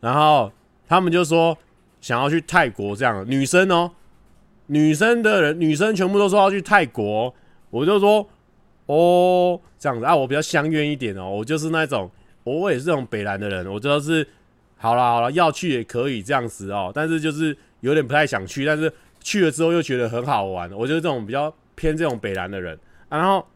[0.00, 0.52] 然后
[0.86, 1.56] 他们就说
[2.02, 3.90] 想要去泰国这样，女生哦，
[4.66, 7.34] 女生的人，女生全部都说要去泰国。
[7.70, 8.28] 我就说，
[8.86, 12.10] 哦，这样子啊，我比较相愿一点哦，我就是那种，
[12.44, 14.26] 我也是这种北南的人，我就是，
[14.76, 22.78] 好了好了，要去也可以这样子哦，但是就是有点不太想去，但是去了之后又觉得很好玩，我就是这种比较偏这种北南的人，
[23.10, 23.46] 然后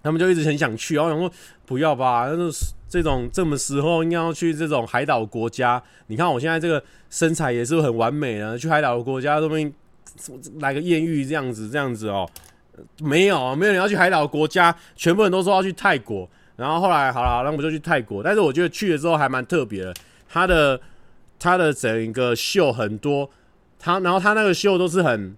[0.00, 1.28] 他们就一直很想去，然后想说
[1.66, 2.52] 不要吧，但是
[2.88, 9.72] 这种这么时候应该要去这种海岛国家，你看我现在这个身材也是很完美的，去海岛国家说不定
[10.60, 12.28] 来个艳遇这样子这样子哦。
[13.00, 16.28] 没有，没有人要去海岛国家，全部人都说要去泰国。
[16.54, 18.22] 然后后来好了，那我们就去泰国。
[18.22, 19.94] 但是我觉得去了之后还蛮特别的，
[20.28, 20.80] 他的
[21.38, 23.28] 他的整个秀很多，
[23.78, 25.36] 他然后他那个秀都是很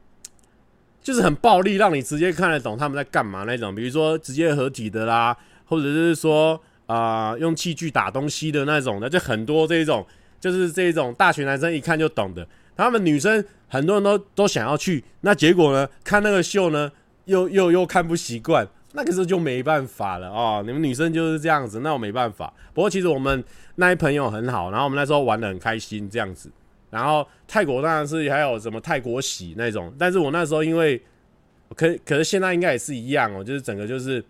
[1.03, 3.75] 就是很暴力，让你直接看得懂他们在干嘛那种。
[3.75, 5.37] 比如说直接合体的啦，
[5.67, 10.07] 或者是说啊、用器具打东西的那种的，就很多这种
[10.40, 12.46] 就是这种大学男生一看就懂的。
[12.76, 16.90] 他们女生很多人都都想要去，那结果呢，看那个秀呢。
[17.26, 20.64] 又又又看不习惯，那个时候就没办法了哦。
[20.66, 22.53] 你们女生就是这样子，那我没办法。
[22.74, 23.44] 不过其实我们
[23.76, 26.50] 那一朋友很好，然后我们那时候玩得很开心这样子。
[26.88, 31.00] 然后泰国当然是还有什么泰国洗那种，但是我那时候因为
[31.76, 34.24] 可可是现在应该也是一样哦，就是整个就是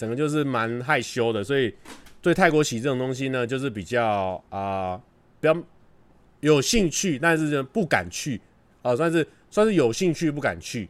[0.00, 1.74] 整个就是蛮害羞的，所以
[2.22, 4.98] 对泰国洗这种东西呢，就是比较啊、
[5.38, 5.54] 比较
[6.40, 8.40] 有兴趣，但是呢不敢去
[8.80, 10.88] 啊、算是算是有兴趣不敢去。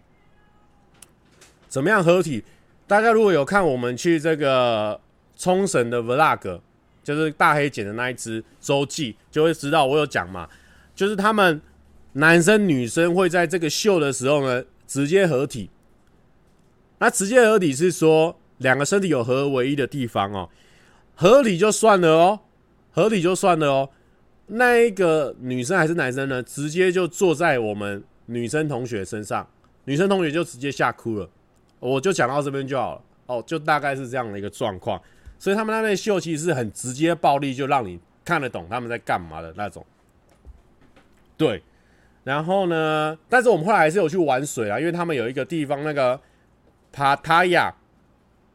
[1.67, 2.45] 怎么样合体？
[2.87, 5.01] 大家如果有看我们去这个
[5.37, 6.61] 冲绳的 vlog，
[7.03, 10.49] 就是大黑剪的那一只周记，就会知道我有讲嘛，
[10.95, 11.61] 就是他们
[12.13, 15.69] 男生女生会在这个秀的时候呢，直接合体。
[17.01, 20.49] 那直接合体是说两个身体有合而为一的地方哦，
[21.15, 22.41] 合理就算了哦，
[22.93, 23.91] 合理就算了哦。
[24.49, 26.43] 那一个女生还是男生呢？
[26.43, 29.49] 直接就坐在我们女生同学身上，
[29.85, 31.29] 女生同学就直接吓哭了。
[31.79, 35.01] 我就讲到这边就好了哦，就大概是这样的一个状况。
[35.39, 39.87] 所以他们那边秀其实是很直接暴力，就让你看得懂他们在干嘛的那种。
[41.39, 41.63] 对，
[42.25, 46.21] 然后呢，但是我们后来还是有去玩水啊，因为他们有一个地方那个。
[46.93, 47.73] 帕塔亚，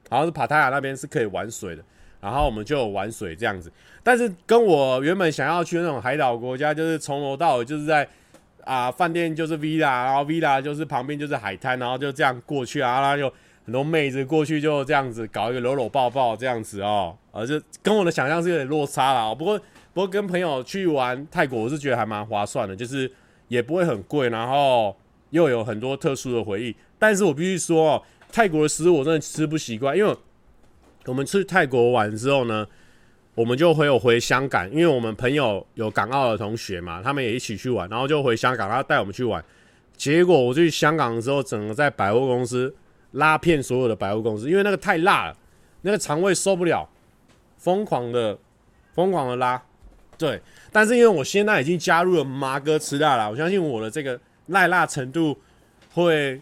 [0.10, 1.84] 好像是帕塔亚那边是可以玩水的，
[2.22, 3.72] 然后我们就玩水这样子。
[4.04, 8.08] 但是跟我原本想要去那种海岛国家，就是从头到尾就是在
[8.64, 13.34] 啊饭店就是 villa，然后 villa 就是旁边就是海滩，然后就这样过去啊，然后就
[13.66, 19.34] 很多妹子过去就这样子搞一个搂搂抱抱这样子哦，而就跟我的想象是有点落差了。
[19.34, 19.58] 不过
[19.92, 23.12] 不过跟朋友去玩泰国，我是觉得还蛮划算的，就是
[23.48, 24.96] 也不会很贵，然后
[25.32, 26.76] 又有很多特殊的回忆。
[27.00, 28.04] 但是我必须说哦。
[28.32, 30.16] 泰国的食物我真的吃不习惯，因为
[31.06, 32.68] 我们去泰国玩之后呢，
[33.34, 39.44] 我们就会有回香港，因为我们朋友有港澳的同学嘛，他们也一起去玩，然后就回香港，他带我们去玩。
[39.96, 42.76] 结果我去香港的时候，整个在百货公司
[43.12, 45.38] 拉遍所有的百货公司，因为那个太辣了，
[45.84, 46.90] 那个肠胃受不了，
[47.58, 48.38] 疯狂的
[48.94, 49.62] 疯狂的拉。
[50.18, 55.38] 对，但是因为我现在已经加入了麻哥吃辣了，我相信我的这个耐辣程度
[55.94, 56.42] 会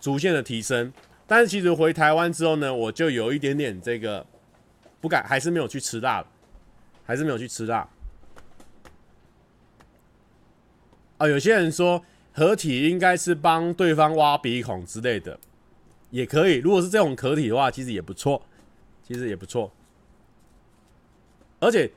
[0.00, 0.92] 逐渐的提升。
[1.26, 4.24] 但是其实回台湾之后呢，我就有一点点这个
[5.00, 6.22] 不敢，还是没有去吃辣，
[7.06, 7.88] 还是没有去吃辣。
[11.16, 15.38] 啊，有些人说合体应该是帮对方挖鼻孔之类的，
[16.10, 16.56] 也可以。
[16.56, 18.42] 如果是这种合体的话，其实也不错，
[19.02, 19.72] 其实也不错。
[21.58, 21.90] 而且，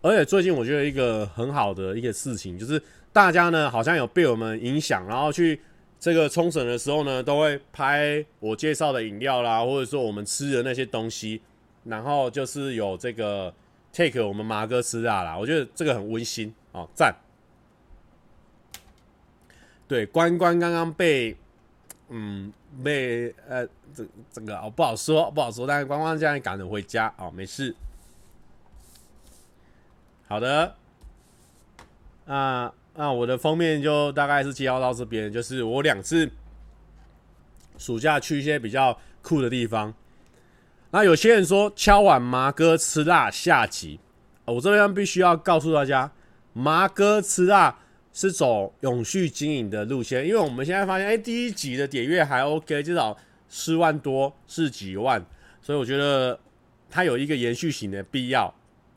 [0.00, 2.82] 而且最近我觉得一个很好的一个事情，就是
[3.12, 5.60] 大家呢好像有被我们影响，然后去。
[6.00, 11.42] 这个冲绳的时候呢，都会拍我介绍的饮料啦，或者说我们吃的那些东西，
[11.84, 13.52] 然后就是有这个
[13.92, 17.12] take 我们麻哥吃啊啦，我觉得这个很温馨哦，赞。
[19.88, 21.36] 对，关关刚刚被，
[22.10, 22.52] 嗯，
[22.84, 27.74] 被呃，这这个哦不好说，不好说，但是关关现在赶着回家哦，没事。
[30.28, 30.76] 好的，
[32.26, 32.72] 啊。
[32.98, 36.28] 那我的封面就大概是介绍到这边，就是我两次
[37.76, 39.94] 暑假去一些比较酷的地方。
[40.90, 44.00] 那有些人说敲碗麻哥吃辣下集，
[44.44, 46.10] 我这边必须要告诉大家，
[46.52, 47.78] 麻哥吃辣
[48.12, 53.16] 是走永续经营的路线，因为我们现在发现，哎，第一集的点阅还 OK，至少
[53.48, 55.24] 四万多是几万，
[55.62, 56.36] 所以我觉得
[56.90, 58.52] 它有一个延续型的必要，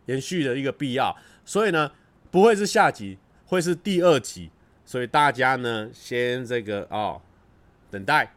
[0.08, 1.92] 延续的一个必要，所以呢，
[2.32, 3.20] 不会是下集。
[3.52, 4.50] 会是第二集，
[4.86, 7.22] 所以大家呢，先这个哦，
[7.90, 8.32] 等待，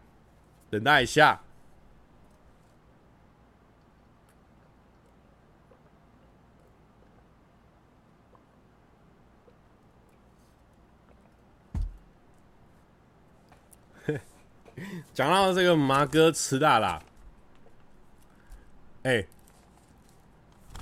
[0.68, 1.40] 等待一下。
[15.14, 17.00] 讲到这个麻哥吃大啦，
[19.04, 19.24] 哎、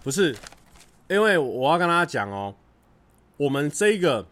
[0.02, 0.34] 不是，
[1.08, 2.54] 因为我要跟大家讲哦。
[3.42, 4.24] 我们这个，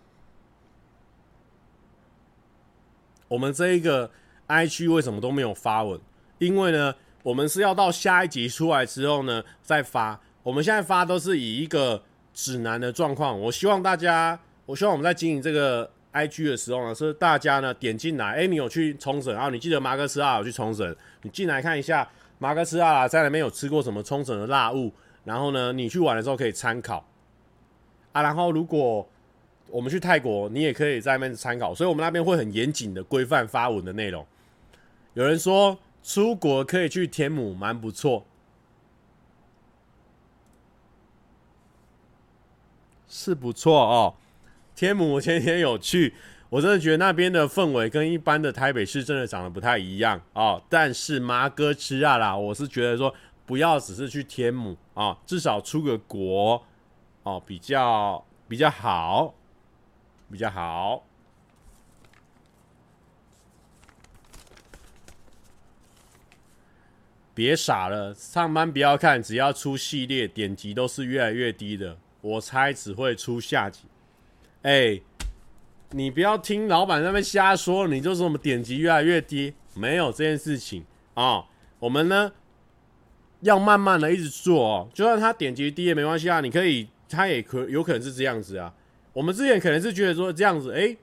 [3.26, 4.08] 我们这一个
[4.46, 6.00] IG 为什么都没有发文？
[6.38, 6.94] 因为呢，
[7.24, 10.20] 我们是要到下一集出来之后呢再发。
[10.44, 12.00] 我们现在发都是以一个
[12.32, 13.38] 指南的状况。
[13.40, 22.08] 我希望大家，我希望我们在经营这个 IG 的时候呢，是大家呢点进来，哎，你有去冲绳，然后你记得马克思啊有去冲绳，你进来看一下
[22.38, 24.92] 马克思啊在那边有吃过什么冲绳的辣物，
[25.24, 27.04] 然后呢，你去玩的时候可以参考。
[28.12, 29.08] 啊，然后如果
[29.68, 34.26] 我们去泰国，你也可以在那边参考，所以我们那边会很严谨的规范发文的内容。
[35.14, 38.26] 有人说出国可以去天母，蛮不错，
[43.06, 44.14] 是不错哦。
[44.74, 46.14] 天母我前天有去，
[46.48, 50.60] 我真的觉得那边的氛围跟一般的台北市真的长得不太一样哦。
[50.68, 53.14] 但是麻哥吃辣啦，我是觉得说
[53.46, 56.64] 不要只是去天母啊，至少出个国。
[57.22, 59.34] 哦，比较比较好，
[60.30, 61.04] 比较好。
[67.32, 71.96] 别傻了，上班不要看，只要出系列，点击都是越来越低的。
[72.20, 73.84] 我猜只会出下集。
[74.62, 75.00] 哎、
[75.90, 81.46] 你不要听老板那边瞎说，你就说我们点击越来越低，没有这件事情啊、
[81.78, 82.32] 我们呢
[83.40, 88.72] 要慢慢的一直做哦，就算他点击低也没关系啊，你可以，他也可有可能是这样子啊。
[89.12, 90.96] 我们之前可能是觉得说这样子，哎、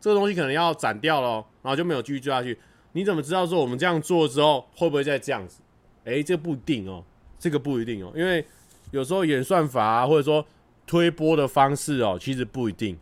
[0.00, 2.58] 这个东西可能要斩掉了，然后就没有继续做下去。
[2.90, 5.60] 你怎么知道说我们这样做之后会不会再这样子？
[6.04, 7.04] 哎、这不一定哦，
[7.38, 8.44] 这个不一定哦，因为
[8.90, 10.44] 有时候演算法啊，或者说
[10.86, 12.98] 推波的方式哦，其实不一定。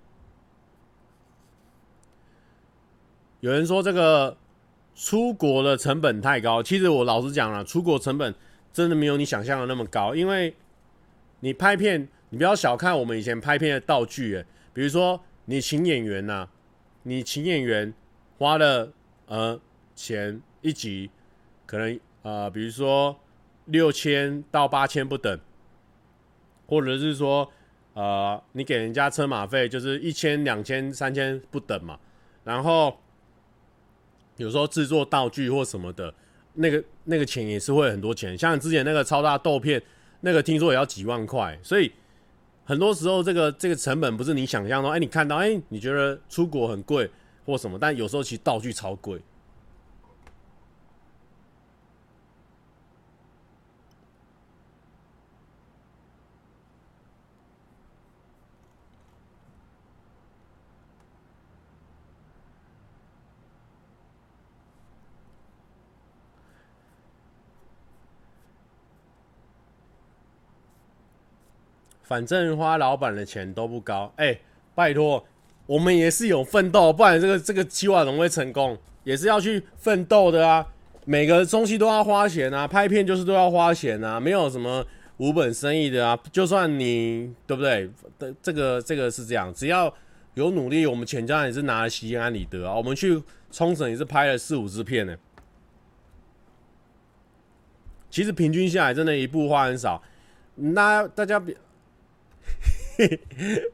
[3.41, 4.37] 有人说这个
[4.95, 8.35] 出国的成本太高，其实我老实讲了，出国成本
[8.71, 10.55] 真的没有你想象的那么高，因为
[11.41, 12.07] 你拍片。
[12.31, 16.49] 你不要小看我们以前拍片的道具，诶，比如说你请演员呐、
[17.03, 17.93] 你请演员
[18.39, 18.93] 花了
[19.27, 19.61] 呃
[19.97, 21.11] 钱一集，
[21.67, 23.19] 可能呃比如说
[23.65, 25.41] 六千到八千不等，
[26.67, 27.51] 或者是说
[27.95, 31.99] 呃你给人家车马费就是一千两千三千不等嘛，
[32.45, 32.97] 然后
[34.37, 36.15] 有时候制作道具或什么的，
[36.55, 39.83] 那个那个钱也是会很多钱，像之前那个超大豆片，
[40.21, 41.91] 那个听说也要几万块，所以。
[42.71, 44.89] 很多时候，这个这个成本不是你想象的。
[44.89, 47.11] 哎，你看到，哎，你觉得出国很贵
[47.45, 49.21] 或什么，但有时候其实道具超贵。
[72.11, 74.37] 反正花老板的钱都不高，哎、
[74.75, 75.25] 拜托，
[75.65, 78.77] 我们也是有奋斗，不然这个这个计划怎么会成功？
[79.05, 80.67] 也是要去奋斗的啊，
[81.05, 84.85] 每个东西都要花钱啊，拍片就是都要花钱啊，没有什么
[85.19, 86.19] 无本生意的啊。
[86.33, 87.89] 就算你对不对？
[88.43, 89.95] 这个这个是这样，只要
[90.35, 92.75] 有努力，我们全家也是拿了心安理得啊。
[92.75, 95.17] 我们去冲绳也是拍了四五支片呢，
[98.11, 100.03] 其实平均下来，真的一部花很少。
[100.57, 101.57] 那大家比。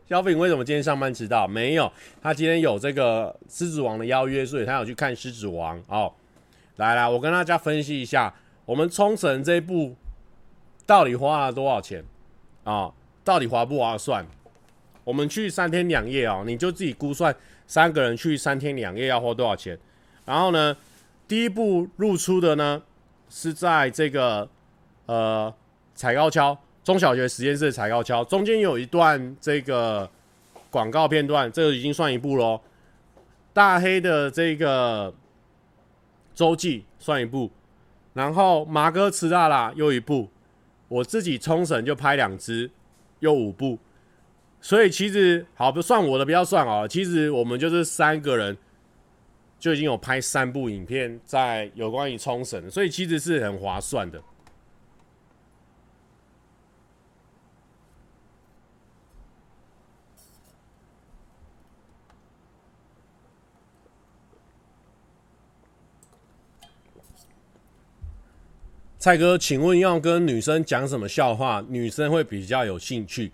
[0.09, 1.47] 小品为什么今天上班迟到？
[1.47, 1.91] 没有，
[2.23, 6.13] 他今天有这个《狮子王》的邀约，所以他有去看《狮子王》哦。
[6.77, 9.95] 来来，我跟大家分析一下，我们冲绳这一部
[10.85, 12.05] 到底花了多少钱
[12.65, 12.95] 啊、哦？
[13.25, 14.27] 到底划不划算？
[15.05, 17.35] 我们去三天两夜哦，你就自己估算，
[17.67, 19.79] 三个人去三天两夜要花多少钱？
[20.25, 20.77] 然后呢，
[21.27, 22.83] 第一步露出的呢
[23.29, 24.49] 是在这个
[25.07, 25.53] 呃
[25.95, 26.59] 踩高跷。
[26.87, 30.09] 中小学实验室踩高跷，中间有一段这个
[30.71, 32.61] 广告片段，这个已经算一部喽。
[33.53, 35.13] 大黑的这个
[36.33, 37.51] 周记算一部，
[38.15, 40.29] 然后麻哥吃大辣又一部，
[40.87, 42.71] 我自己冲绳就拍两支，
[43.19, 43.77] 又五部。
[44.61, 48.57] 所以其实好不算我的不要算哦，其实我们就是三个人
[49.59, 54.23] 就已经有拍三部影片在有关于冲绳，所以其实是很划算的。
[69.07, 73.31] 蔡哥，请问要跟女生讲什么笑话，女生会比较有兴趣？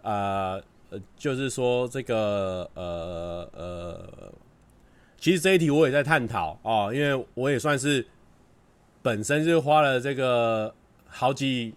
[0.00, 0.58] 啊、
[0.88, 4.32] 呃，就是说这个呃呃，
[5.18, 8.06] 其实这一题我也在探讨哦，因为我也算是
[9.02, 10.74] 本身就花了这个
[11.08, 11.74] 好几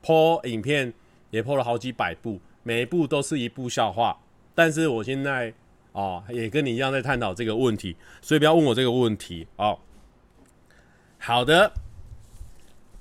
[0.00, 0.90] 波影片，
[1.28, 4.18] 也破了好几百部，每一部都是一部笑话。
[4.54, 5.52] 但是我现在
[5.92, 9.78] 哦，也跟你一样在探讨这个问题，所以不要问我这个问题哦。
[11.18, 11.72] 好的，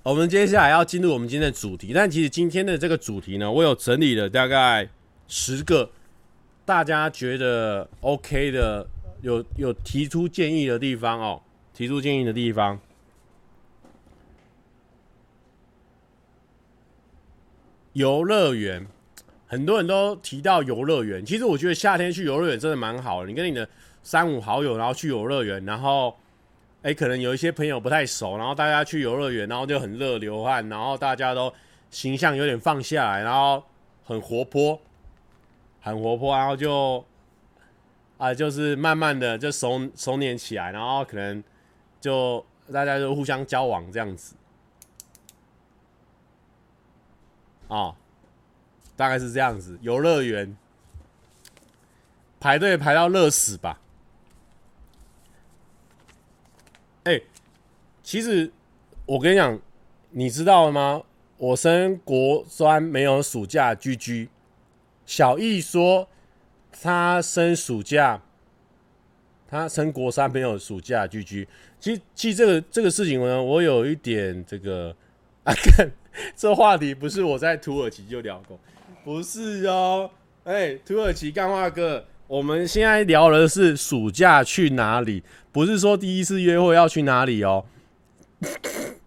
[0.04, 1.92] 我们接下来要进入我们今天的主题。
[1.94, 4.90] 但其实今天的这个主题呢，我有整理了大概
[5.28, 5.92] 十个
[6.66, 8.88] 大家觉得 OK 的，
[9.22, 11.42] 有有提出建议的地方哦。
[11.74, 12.80] 提出建议的地方，
[17.94, 18.86] 游乐园，
[19.48, 21.24] 很多人都提到游乐园。
[21.24, 23.28] 其实我觉得夏天去游乐园真的蛮好的。
[23.28, 23.68] 你跟你的
[24.02, 26.16] 三五好友，然后去游乐园，然后。
[26.84, 31.54] 哎、可能有一些朋友不太熟，然后大家去游乐园，然后就很热流汗，然后大家都
[31.92, 33.64] 形象有点放下来，然后
[34.04, 34.80] 很活泼，
[35.80, 37.06] 很活泼，然后就
[38.18, 41.44] 啊、就是慢慢的就熟熟稔起来，然后可能
[42.00, 44.36] 就大家就互相交往这样子，
[47.68, 47.96] 哦，
[48.96, 49.78] 大概是这样子。
[49.82, 50.58] 游乐园
[52.40, 53.80] 排队排到热死吧。
[57.04, 57.20] 哎、
[58.04, 58.52] 其实
[59.06, 59.60] 我跟你讲，
[60.12, 61.04] 你知道了吗？
[61.38, 64.30] 我升国专没有暑假居居，
[65.08, 66.08] 小易说
[66.72, 68.22] 他升暑假，
[69.48, 71.48] 他升国三没有暑假居居。
[71.80, 74.96] 其实，其实这个这个事情呢，我有一点这个
[75.44, 75.92] 啊，看
[76.36, 78.60] 这话题不是我在土耳其就聊过，
[79.04, 80.12] 不是哦。
[80.44, 85.22] 哎、土耳其干话哥，我们现在聊的是暑假去哪里，
[85.52, 87.66] 不是说第一次约会要去哪里哦。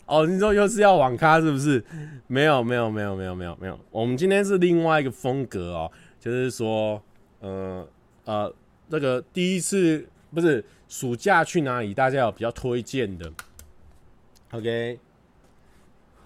[0.05, 1.83] 哦，你说又是要网咖是不是？
[2.27, 3.81] 没有，没有，没有，没有，没有，没有。
[3.91, 7.03] 我们今天是另外一个风格哦，就是说，
[7.41, 7.89] 呃
[8.27, 8.55] 呃，
[8.91, 11.95] 这个第一次不是暑假去哪里？
[11.95, 13.33] 大家有比较推荐的
[14.51, 14.99] ？OK，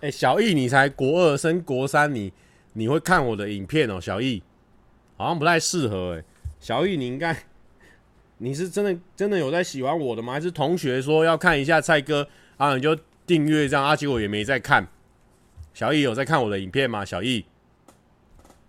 [0.00, 2.32] 哎、小易，你才国二升国三，你
[2.72, 4.00] 你会看我的影片哦？
[4.00, 4.42] 小易，
[5.16, 6.24] 好像不太适合哎。
[6.60, 7.36] 小易，你应该
[8.38, 10.32] 你是真的真的有在喜欢我的吗？
[10.32, 12.98] 还是同学说要看一下蔡哥啊，你就。
[13.28, 14.88] 订阅这样，啊，结果也没在看。
[15.74, 17.04] 小易有在看我的影片吗？
[17.04, 17.44] 小易，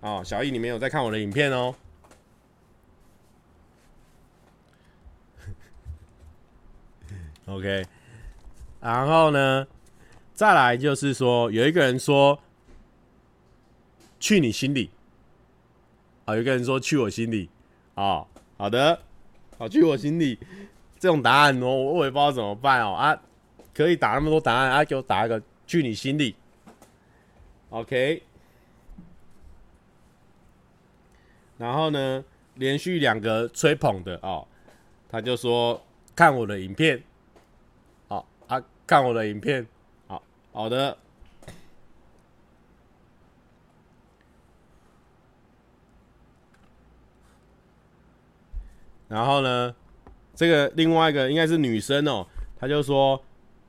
[0.02, 1.74] 哦，小易，你没有在看我的影片哦。
[7.48, 7.86] OK，
[8.82, 9.66] 然后呢，
[10.34, 12.38] 再来就是说，有一个人说
[14.20, 14.92] 去你心里，
[16.26, 17.50] 啊，有一个人说去我心里，
[18.02, 18.26] 啊，
[18.58, 19.02] 好的，
[19.58, 20.40] 好，去我心里，
[20.98, 23.22] 这种答案我我也不知道怎么办哦啊。
[23.74, 24.84] 可以打那么多答案啊！
[24.84, 26.36] 给我打一个去你心里
[27.70, 28.22] ，OK。
[31.58, 32.24] 然后呢，
[32.56, 34.46] 连续两个吹捧的哦，
[35.10, 35.82] 他就说
[36.14, 37.02] 看我的影片，
[38.10, 39.66] 好啊，看我的影片，
[40.08, 40.22] 好
[40.52, 40.98] 好的。
[49.10, 49.76] 然后呢，
[50.34, 52.26] 这个另外一个应该是女生哦，
[52.58, 53.22] 她就说。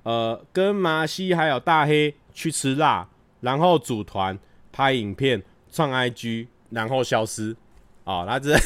[0.03, 3.07] 呃，跟麻西还有大黑去吃辣，
[3.43, 4.37] 然后组团
[4.73, 7.55] 拍影片创 IG，然后消失。
[8.05, 8.57] 哦，那这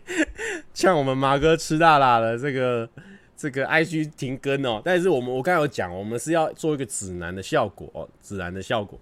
[0.72, 2.88] 像我们麻哥吃大辣的这个
[3.36, 4.80] 这个 IG 停更哦。
[4.82, 8.98] 但是我们我刚才有讲，我们是要做一个指南的效果哦，指南的效果。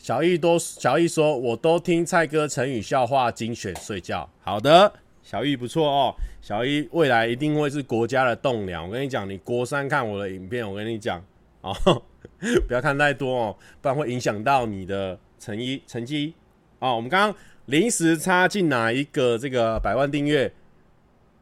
[0.00, 4.28] 小易多小易说，我都听蔡哥成语笑话精选睡觉。
[4.40, 4.90] 好的。
[5.22, 8.86] 小易不错哦，小易未来一定会是国家的栋梁。
[8.86, 11.22] 我跟你讲，你国三看我的影片，我跟你讲
[11.60, 11.72] 哦，
[12.66, 16.32] 不要看太多哦，不然会影响到你的成一成绩。
[16.78, 20.50] 哦，我们刚刚临时插进哪一个这个百万订阅？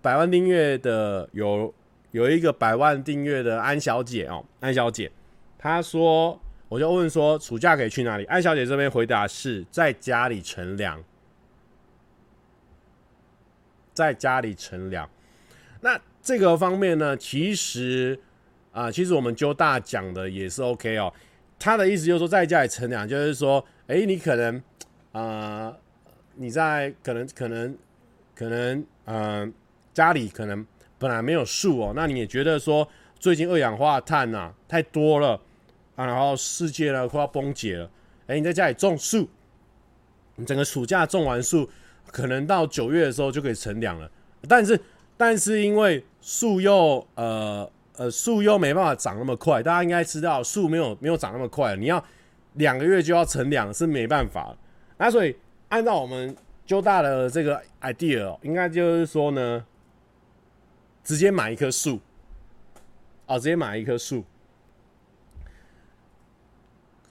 [0.02, 1.72] 百万订阅的有
[2.10, 5.10] 有一个百万订阅的安小姐哦，安小姐，
[5.56, 6.38] 她说，
[6.68, 8.24] 我就问说，暑假可以去哪里？
[8.24, 11.02] 安小姐这边回答是在家里乘凉。
[13.94, 15.10] 在家里乘凉，
[15.80, 18.16] 那这个方面呢，其实
[18.70, 21.12] 啊、其实我们揪大讲的也是 OK 哦。
[21.58, 24.62] 他的意思就是说，在家里乘凉，就是说，哎、你可能
[25.10, 25.76] 啊、
[26.36, 27.76] 你在可能可能
[28.36, 29.52] 可能嗯、
[29.92, 30.64] 家里可能
[30.96, 32.88] 本来没有树哦，那你也觉得说，
[33.18, 35.40] 最近二氧化碳呐、啊、太多了
[35.98, 37.90] 啊，然后世界呢快要崩解了，
[38.28, 39.28] 哎、你在家里种树，
[40.36, 41.68] 你整个暑假种完树。
[42.10, 44.10] 可能到九月的时候就可以乘凉了，
[44.48, 44.80] 但是
[45.14, 52.02] 但是因为树又呃呃树又没办法长那么快，大家应该知道树没有没有长那么快，你要
[52.54, 54.56] 两个月就要乘凉是没办法。
[54.96, 55.36] 那所以
[55.68, 56.34] 按照我们
[56.64, 59.62] 揪大的这个 idea，哦应该就是说呢，
[61.04, 62.00] 直接买一棵树，
[63.26, 64.24] 哦，直接买一棵树，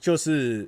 [0.08, 0.66] 就是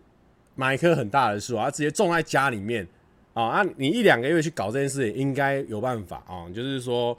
[0.54, 2.86] 买一棵很大的树啊，直接种在家里面。
[3.32, 6.44] 啊，啊，你一两个月去搞这件事，也应该有办法啊。
[6.54, 7.16] 就是说，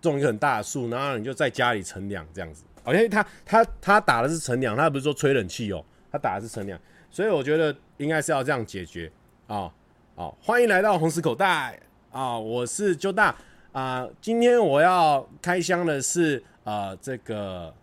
[0.00, 2.64] 种一个很大的树，然后你就在家里乘凉这样子。
[2.84, 6.80] OK，他他他打的是乘凉，他不是说吹冷气哦，他打的是乘凉，
[7.10, 9.12] 所以我觉得应该是要这样解决
[9.46, 9.70] 啊。
[10.16, 11.78] 好，欢迎来到红石口袋
[12.10, 13.36] 啊，我是周大
[13.72, 14.08] 啊。
[14.18, 17.74] 今天我要开箱的是呃这个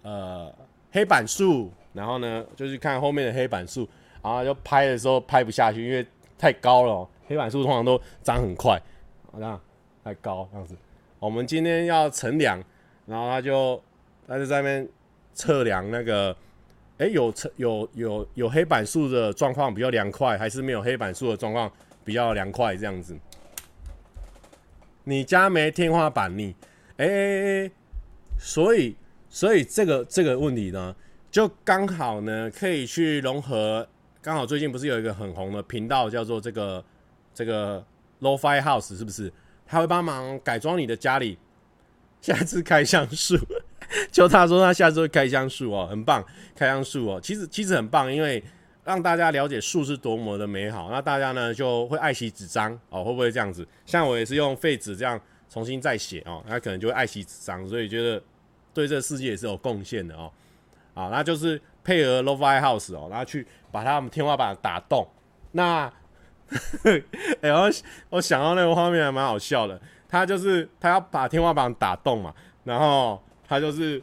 [0.00, 0.50] 呃
[0.90, 3.88] 黑板树，然后呢就是看后面的黑板树，
[4.22, 6.06] 然后就拍的时候拍不下去，因为。
[6.40, 8.80] 太高了，黑板树通常都长很快，
[9.30, 9.60] 好像
[10.02, 10.74] 太高这样子。
[11.18, 12.58] 我们今天要乘凉，
[13.04, 13.78] 然后他就
[14.26, 14.88] 他就在那边
[15.34, 16.34] 测量那个，
[16.96, 21.70] 哎、有测有有有黑板树的状况比较凉快，还是没有黑板树的状况
[22.06, 23.14] 比较凉快这样子。
[25.04, 26.56] 你家没天花板你，
[26.96, 27.70] 哎哎哎，
[28.38, 28.96] 所以
[29.28, 30.96] 所以这个这个问题呢，
[31.30, 33.86] 就刚好呢可以去融合。
[34.22, 36.84] 刚好最近不是有一个很红的频道叫做这个
[37.32, 37.84] 这个
[38.20, 39.32] Lo-Fi House 是不是？
[39.66, 41.38] 他会帮忙改装你的家里。
[42.20, 43.34] 下次开箱树，
[44.12, 46.22] 就他说他下次会开箱树哦，很棒，
[46.54, 48.44] 开箱树哦，其实其实很棒，因为
[48.84, 53.66] 让大家了解树是多么的美好，那大家呢就会爱惜纸张哦，会不会这样子？
[53.86, 55.18] 像我也是用废纸这样
[55.48, 58.22] 重新再写哦，那可能就会爱惜纸张，所以觉得
[58.74, 60.30] 对这个世界也是有贡献的哦。
[61.00, 65.08] 啊，那就是配合 Lo-Fi House 哦，然后去把他们天花板打洞。
[65.52, 65.90] 那，
[66.84, 67.02] 哎、
[67.42, 67.70] 欸，我
[68.10, 72.34] 我想到那个画面还蛮好笑的，他就是他要把天花板打洞嘛，
[72.64, 74.02] 然后他就是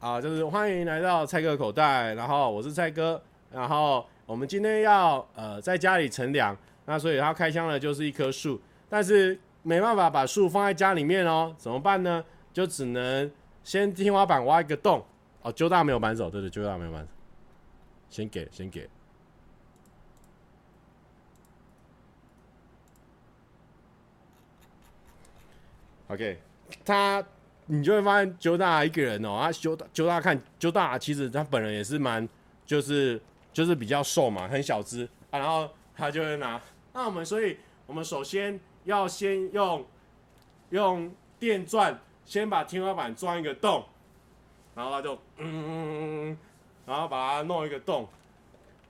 [0.00, 3.20] 啊，就是欢迎来到蔡哥口袋，然后我是蔡哥，
[3.52, 4.04] 然后。
[4.28, 12.22] 我们今天要呃在家里乘凉，那所以他开箱的就是一棵树，但是没办法把树放在家里面哦，怎么办呢？
[12.52, 13.32] 就只能
[13.64, 15.02] 先天花板挖一个洞
[15.42, 15.52] 哦。
[15.52, 17.08] 揪大没有扳手，对对，揪大没有扳手，
[18.08, 18.88] 先给先给。
[26.08, 26.40] OK，
[26.84, 27.24] 他
[27.66, 32.28] 你就会发现揪大一个人哦，他揪大揪大看揪大，其实他本人也是蛮
[32.66, 33.20] 就是。
[33.50, 36.60] 就是比较瘦嘛，很小只啊，然后他就会拿。
[36.92, 39.84] 那我们，所以我们首先要先用
[40.70, 43.84] 用电钻先把天花板钻一个洞，
[44.78, 46.38] 然后他就嗯，
[46.86, 48.06] 然后把它弄一个洞，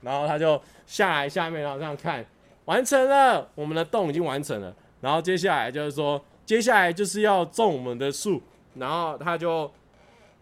[0.01, 2.23] 然后他就下来下面，然后这样看，
[2.65, 4.71] 完成了，我们的洞已经完成了。
[5.01, 8.39] 然后接下来就是说，接下来就是要种我们的树，
[8.75, 9.71] 然后他就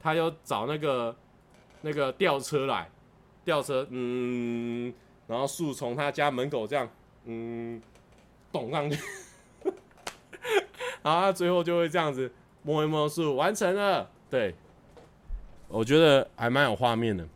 [0.01, 1.15] 他就找那个
[1.79, 2.89] 那个吊车来。
[3.45, 4.93] 吊车，嗯，
[5.25, 6.85] 然后树从他家门口这样，
[7.23, 7.81] 嗯，
[8.51, 9.01] 捅上去，
[11.01, 12.29] 然后他最后就会这样子
[12.63, 14.09] 摸一摸树，完成了。
[14.29, 14.53] 对，
[15.67, 17.27] 我觉得还蛮有画面的。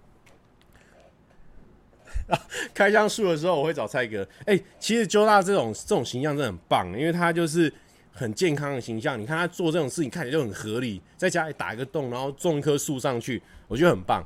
[2.74, 4.24] 开箱树的时候，我会找蔡哥。
[4.46, 7.74] 哎、欸，其实揪大这种这种形象真的很棒，因为他就是
[8.14, 9.20] 很健康的形象。
[9.20, 14.26] 你看他做这种事情，看起来就很合理，在家里打一个洞，然后种一棵树上去，我觉得很棒。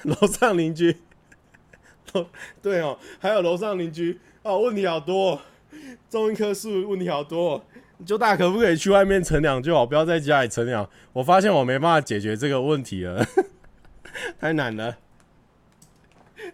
[0.04, 0.96] 楼上邻居，
[2.62, 5.38] 对哦，还有楼上邻居哦，问题好多，
[6.08, 7.62] 种一棵树问题好多，
[8.04, 10.88] 就大可不可以去外面乘凉就好，不要在家里乘凉。
[11.12, 13.24] 我发现我没办法解决这个问题了，
[14.38, 14.96] 太难了，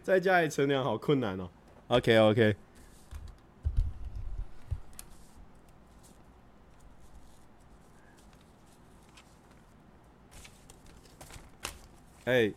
[0.03, 1.49] 在家里乘凉好困难哦。
[1.89, 2.57] OK OK，
[12.25, 12.53] 哎。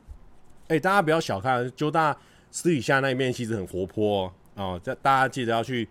[0.69, 2.15] 哎、大家不要小看，就大
[2.51, 4.79] 私底下那一面其实很活泼哦。
[4.83, 5.89] 这、大家记得要去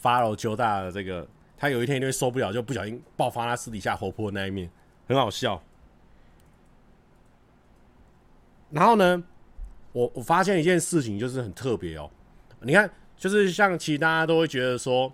[0.00, 1.26] follow 揪大的这个，
[1.58, 4.70] 他有一天一定会受不了，就不小心爆发他私底下活泼的那一面，
[5.06, 5.60] 很好笑。
[8.70, 9.22] 然后呢，
[9.92, 12.08] 我我发现一件事情就是很特别哦。
[12.60, 15.12] 你看，就是像其实大家都会觉得说，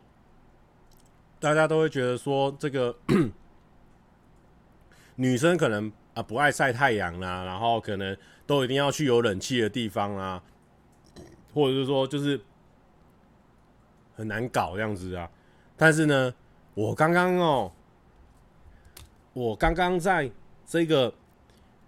[1.41, 2.95] 大家都会觉得说，这个
[5.17, 8.17] 女生可能啊不爱晒太阳啦，然后可能。
[8.47, 10.43] 都一定要去有冷气的地方啊，
[11.55, 12.39] 或者是说就是
[14.15, 15.31] 很难搞这样子啊。
[15.85, 16.33] 但是呢，
[16.73, 17.71] 我刚刚哦，
[19.35, 20.31] 我刚刚在
[20.67, 21.13] 这个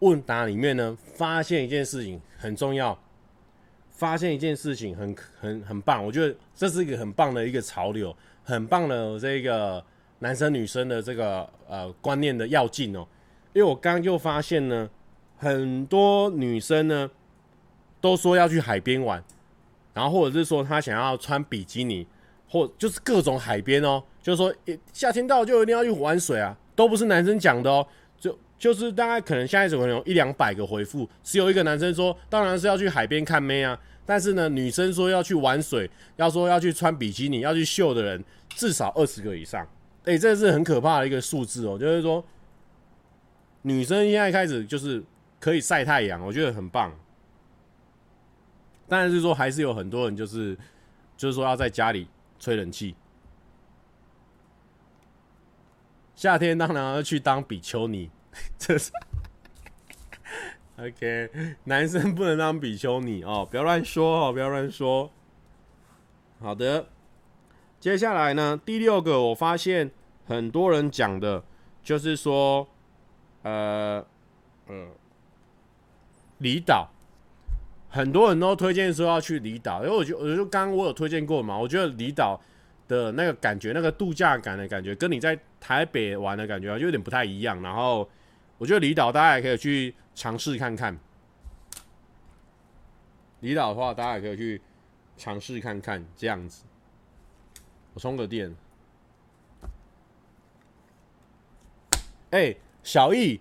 [0.01, 2.99] 问答里面呢，发现一件事情很重要，
[3.93, 6.05] 发现一件事情很很很棒。
[6.05, 9.83] 我觉得这是一个很棒的一个潮流，很棒的这个
[10.19, 12.99] 男生女生的这个呃观念的要进哦。
[13.55, 14.91] 因为我刚刚就发现呢。
[15.39, 17.11] 很多女生呢，
[18.03, 19.25] 都说要去海边玩，
[19.95, 22.07] 然后或者是说她想要穿比基尼，
[22.49, 24.55] 或就是各种海边哦，就是说
[24.93, 27.87] 夏天到就一定要去玩水啊，都不是男生讲的哦，
[28.19, 39.67] 就就是大概可能现在可能有一两百个回复，只有一个男生说当然是要去海边看妹啊，但是呢，女生说要去玩水，要说要去穿比基尼，要去秀的人至少二十个以上，
[40.05, 42.25] 诶，这是很可怕的一个数字哦，就是说
[43.63, 45.03] 女生现在开始就是。
[45.39, 46.91] 可以晒太阳，我觉得很棒。
[48.89, 50.57] 但是说还是有很多人就是
[51.15, 52.09] 就是说要在家里
[52.47, 52.95] 吹冷气。
[56.15, 58.09] 夏天当然要去当比丘尼，
[58.57, 58.93] 这是
[60.79, 61.57] OK。
[61.65, 65.11] 男生不能当比丘尼哦，不要乱说哦，不要乱说。
[66.39, 66.87] 好的，
[67.81, 69.91] 接下来呢，第六个我发现
[70.25, 71.43] 很多人讲的
[71.83, 72.69] 就是说，
[73.43, 74.07] 呃，
[74.69, 74.89] 呃。
[76.39, 76.91] 离岛，
[77.97, 82.39] 很多人都推荐说要去离岛，因为我就我就刚刚我有推荐过嘛，我觉得离岛
[82.87, 87.63] 的那个感觉，那个度假感的感觉，跟你在台北玩的感觉就有点不太一样。
[87.63, 88.07] 然后
[88.59, 90.99] 我觉得离岛大家也可以去尝试看看，
[93.41, 94.61] 离岛的话大家也可以去
[95.17, 96.65] 尝试看看这样子。
[97.95, 98.55] 我充个电。
[102.31, 103.41] 哎、小易。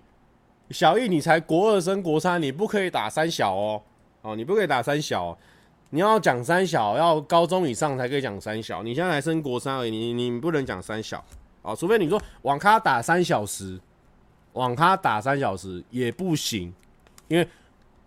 [0.71, 3.83] 小易，你才国二升国三，你不可以打三小哦，
[4.25, 5.37] 哦，你不可以打三小，
[5.91, 8.81] 你要讲三小，要高中以上才可以讲三小。
[8.81, 11.23] 你现在还升国三而已，你你不能讲三小，
[11.61, 13.79] 哦，除非你说网咖打三小时，
[14.53, 16.73] 网咖打三小时也不行，
[17.27, 17.47] 因为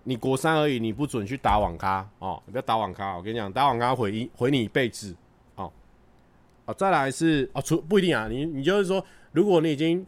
[0.02, 5.14] 你国三而已，你不准去打网咖哦，你不要打网咖，我跟你讲，打网咖毁一毁你一辈子，
[5.54, 5.70] 哦，
[6.64, 10.04] 哦，再来是哦，除不一定啊，你你就是说，如果你已经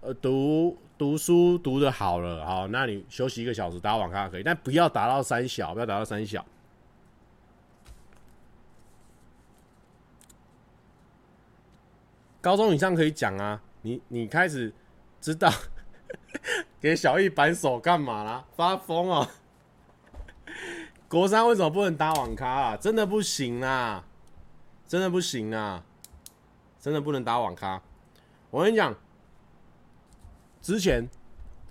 [0.00, 0.76] 呃读。
[1.02, 6.46] 读书读的好了，好，那你休息一个小时打网咖可以，但不要打到三小，不要打到三小。
[12.40, 14.72] 高中以上可以讲啊，你你开始
[15.20, 15.50] 知道
[16.80, 18.44] 给小易扳手干嘛啦？
[18.54, 19.28] 发疯啊！
[21.08, 22.76] 国三为什么不能打网咖啊？
[22.76, 24.04] 真的不行啊！
[24.86, 25.82] 真的不行啊！
[26.78, 27.82] 真的不能打网咖。
[28.52, 28.94] 我跟你讲。
[30.62, 31.10] 之前，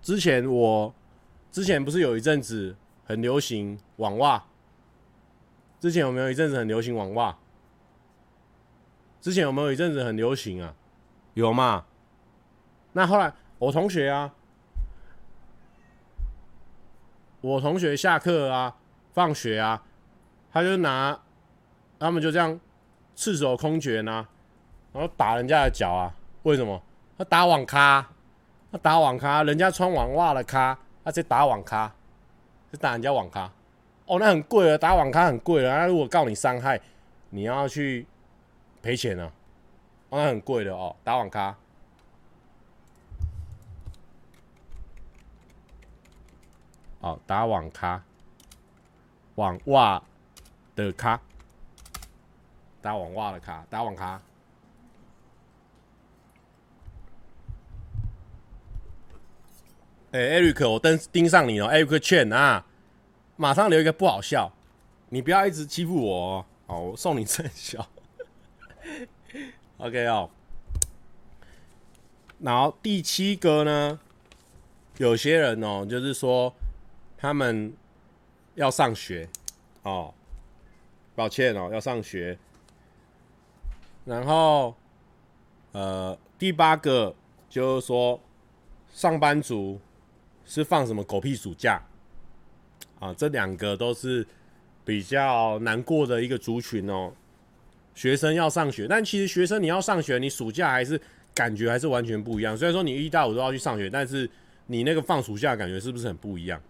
[0.01, 0.93] 之前我
[1.49, 2.75] 之前不是有一阵子
[3.05, 4.43] 很流行网袜？
[5.79, 7.37] 之前有没有一阵子很流行网袜？
[9.21, 10.75] 之前有没有一阵子很流行啊？
[11.35, 11.85] 有嘛？
[12.91, 14.33] 那后来我同学啊，
[17.39, 18.75] 我同学下课啊，
[19.13, 19.83] 放学啊，
[20.51, 21.17] 他就拿，
[21.97, 22.59] 他们就这样
[23.15, 24.27] 赤手空拳啊，
[24.91, 26.13] 然后打人家的脚啊？
[26.43, 26.83] 为什么？
[27.17, 28.09] 他打网咖。
[28.77, 31.91] 打网咖，人家穿网袜的咖，他在打网咖，
[32.71, 33.51] 是打人家网咖。
[34.05, 35.69] 哦，那很贵了，打网咖很贵了。
[35.69, 36.79] 那如果告你伤害，
[37.29, 38.05] 你要去
[38.81, 39.31] 赔钱呢？
[40.09, 41.55] 哦，那很贵的哦，打网咖。
[47.01, 48.03] 哦，打网咖，
[49.35, 50.01] 网袜
[50.75, 51.19] 的咖，
[52.81, 54.21] 打网袜的咖，打网咖。
[60.11, 62.65] 哎、欸、，Eric，我盯盯上你了，Eric Chen 啊，
[63.37, 64.51] 马上留一个不好笑，
[65.07, 67.87] 你不要一直欺负我哦，好，我送你真笑。
[69.77, 70.29] OK 哦，
[72.39, 73.97] 然后第七个呢，
[74.97, 76.53] 有些人哦，就是说
[77.17, 77.73] 他们
[78.55, 79.29] 要上学
[79.83, 80.13] 哦，
[81.15, 82.37] 抱歉哦，要上学。
[84.03, 84.75] 然后
[85.71, 87.15] 呃，第八个
[87.49, 88.19] 就是说
[88.91, 89.79] 上班族。
[90.53, 91.81] 是放什么狗屁暑假
[92.99, 93.13] 啊？
[93.13, 94.27] 这两个都是
[94.83, 97.13] 比较难过的一个族群哦。
[97.95, 100.99] 学生要上学，但其实学生你要上学，你暑假还是
[101.33, 102.57] 感觉还是完全不一样。
[102.57, 104.29] 虽然说你一到五都要去上学，但是
[104.67, 106.61] 你那个放暑假感觉是不是很不一样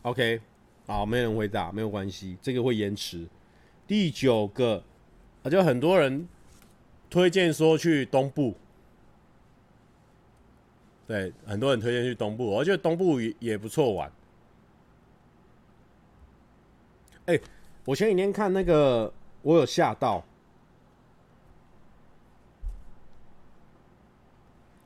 [0.00, 0.40] ？OK，
[0.86, 3.28] 好，没人回答，没有关系，这个会延迟。
[3.86, 4.82] 第九个
[5.42, 6.26] 啊，就很多人。
[7.12, 8.56] 推荐说去东部，
[11.06, 14.10] 对，很多人推荐去东部，我觉得东部也也不错玩。
[17.26, 17.38] 哎，
[17.84, 20.24] 我前几天看那个，我有吓到。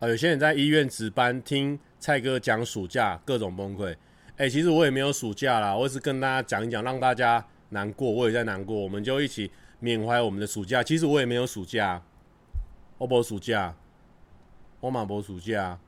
[0.01, 3.97] 啊，有些人在医院值班，听蔡哥讲暑假，各种崩溃。
[4.37, 9.49] 哎，其实我也没有暑假啦，我只是跟大家讲一讲，让大家难过，我也在难过，我们就一起
[9.79, 10.83] 缅怀我们的暑假。
[10.83, 12.03] 其实我也没有暑假。
[12.99, 13.75] 我无暑假，
[14.81, 15.79] 我嘛无暑假。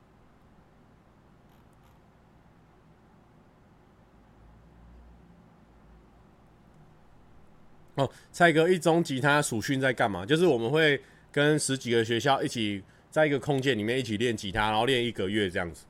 [7.95, 10.25] 哦，蔡哥，一中吉他暑训在干嘛？
[10.25, 11.03] 就是我们会
[11.33, 15.85] 跟十几个学校一起在一个空间里面一起练吉他，然后练一个月这样子。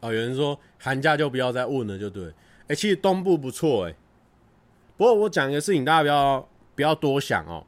[0.00, 2.32] 哦，有人说寒假就不要再问了，就对。
[2.68, 3.94] 哎，其实东部不错，哎。
[4.96, 7.64] 不过我讲一个事情，大家不要不要多想哦。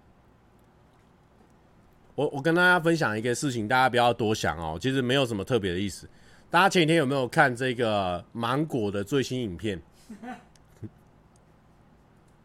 [2.15, 4.79] 我我跟大家分享一个事情，大家不要多想哦。
[4.81, 6.09] 其实没有什么特别的意思。
[6.51, 9.81] 大家前几天有没有看这个芒果的最新影片？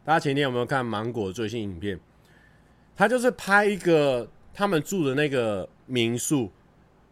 [0.04, 1.98] 大家前天有没有看芒果的最新影片？
[2.94, 6.50] 他就是拍一个他们住的那个民宿，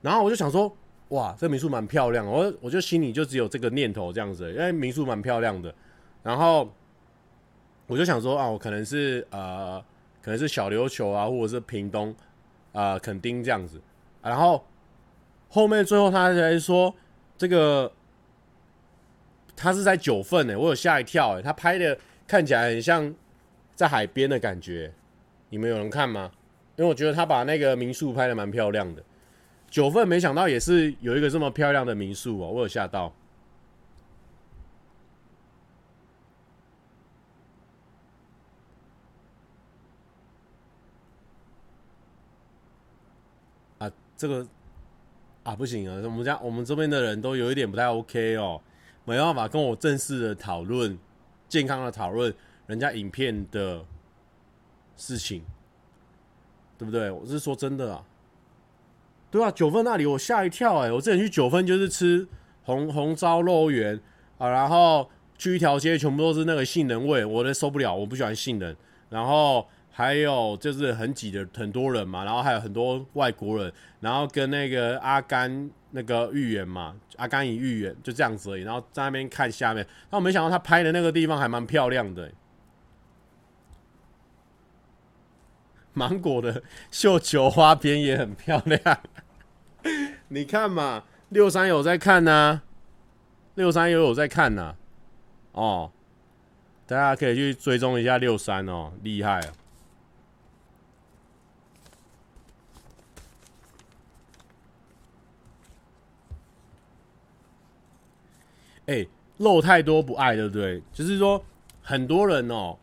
[0.02, 0.76] 然后我就想说，
[1.08, 2.26] 哇，这民宿蛮漂亮。
[2.26, 5.74] 我我就心里就只有这个念头这样子，因为民宿蛮漂亮的。
[6.22, 6.70] 然后。
[7.92, 9.78] 我就想说啊，我可能是呃，
[10.22, 12.14] 可能是小琉球啊，或者是屏东
[12.72, 13.78] 啊、垦丁这样子。
[14.22, 14.64] 然后
[15.50, 16.94] 后面最后他才说
[17.36, 17.92] 这个
[19.54, 23.14] 他是在九份哎，我有吓一跳哎，他拍的看起来很像
[23.74, 24.90] 在海边的感觉。
[25.50, 26.30] 你们有人看吗？
[26.76, 29.02] 因为我觉得他把那个民宿拍的蛮漂亮的。
[29.68, 33.12] 九份没想到也是有一个这么漂亮的民宿哦，我有吓到。
[44.22, 44.46] 这个
[45.42, 48.60] 啊不行啊，我们家我们这边的人都有一点不太 OK 哦，
[49.04, 50.96] 没办法跟我正式的讨论
[51.48, 52.32] 健康的讨论
[52.68, 53.84] 人家影片的
[54.96, 55.42] 事情，
[56.78, 57.10] 对不对？
[57.10, 58.04] 我是说真的啊，
[59.28, 62.24] 对啊，九份那里我吓一跳哎、我之前去九份就是吃
[62.62, 64.00] 红红烧肉圆
[64.38, 68.76] 啊，然后去一条街全部都是那个杏仁味，我都受不了，我不喜欢杏仁，
[69.10, 69.66] 然后。
[69.94, 73.70] 还有就是很挤的很多人嘛，然后还有很多外国人，
[74.00, 82.32] 然后跟那个阿甘那个芋圆嘛，阿甘与芋圆就这样子而已，然后在那边看下面，但我没想到他拍的那个地方还蛮漂亮的，
[85.92, 88.98] 芒果的绣球花边也很漂亮，
[90.28, 92.62] 你看嘛，六三有在看呢、啊，
[93.56, 94.76] 六三有有在看呢、啊，
[95.52, 95.92] 哦，
[96.86, 99.52] 大家可以去追踪一下六三哦，厉害啊！
[108.92, 110.82] 哎、欸，肉太多不爱，对不对？
[110.92, 111.42] 就是说，
[111.80, 112.76] 很多人哦、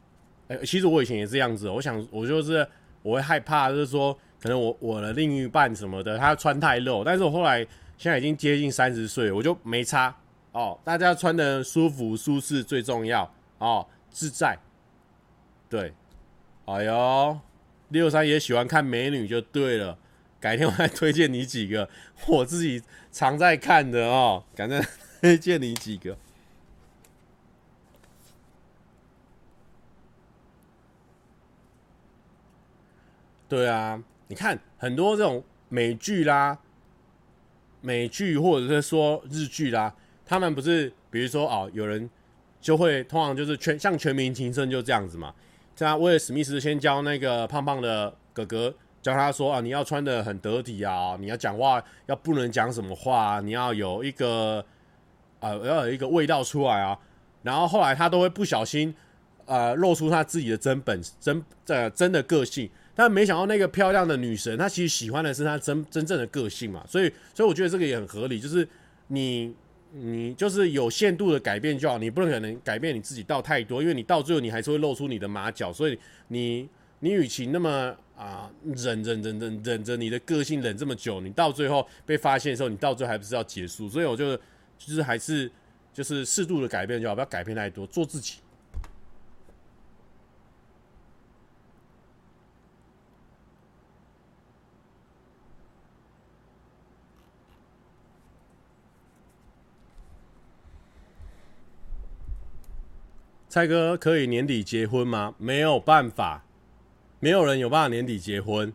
[0.47, 1.69] 哎、其实我以前也是这样子。
[1.69, 2.67] 我想，我就是
[3.03, 7.03] 我会害怕，就是说，可能我我的另一半什么的，他穿太露。
[7.03, 7.59] 但是我后来
[7.95, 10.15] 现在已经接近三十岁，我就没差
[10.51, 10.79] 哦。
[10.83, 14.57] 大家穿的舒服舒适最重要哦，自在。
[15.69, 15.93] 对，
[16.65, 17.39] 哎呦，
[17.89, 19.95] 六三也喜欢看美女就对了。
[20.39, 21.87] 改天我再推荐你几个
[22.25, 22.81] 我自己
[23.11, 24.83] 常在看的哦，反正。
[25.21, 26.17] 推荐你几个？
[33.49, 36.57] 对啊，你看很多这种美剧啦、
[37.81, 39.93] 美剧或者是说日剧啦，
[40.23, 42.09] 他们不是比如说哦，有人
[42.61, 45.33] 就会通常就是全像《全民情圣》就这样子嘛。
[45.75, 54.63] 这样威尔史密斯先教那个胖胖的哥哥教他说啊，你要穿的很得体啊，你要讲话要不能讲什么话，你要有一个。
[55.39, 56.97] 呃，要有一个味道出来啊，
[57.43, 58.93] 然后后来他都会不小心，
[59.45, 68.67] 呃，露出他自己的真本真呃真的个性，但没想到那个漂亮的女神，她其实喜欢的是他真真正的个性嘛，所以所以我觉得这个也很合理，就是
[69.07, 69.55] 你
[69.93, 76.67] 你就是有限度的改变就好，你不能可能改变你自己到太多，因为你到最后你还是会露出你的马脚，所以你
[76.99, 84.37] 你与其那么啊、忍忍忍忍忍着你的个性忍这么久，你到最后被发现的时候，你到最后还不是要结束，所以我就。
[84.79, 85.51] 就是还是
[85.93, 88.39] 就是适度的改变就好，不要改变太多，做自己。
[103.51, 105.33] 蔡哥可以年底结婚吗？
[105.39, 106.45] 没有办法，
[107.19, 108.71] 没有人有办法年底结婚。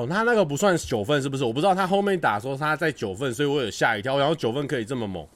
[0.00, 1.44] 哦，他那个不算九份是不是？
[1.44, 4.18] 我不知道他后面打说他在九份，所以我有吓一跳。
[4.18, 5.26] 然后九份可以这么猛。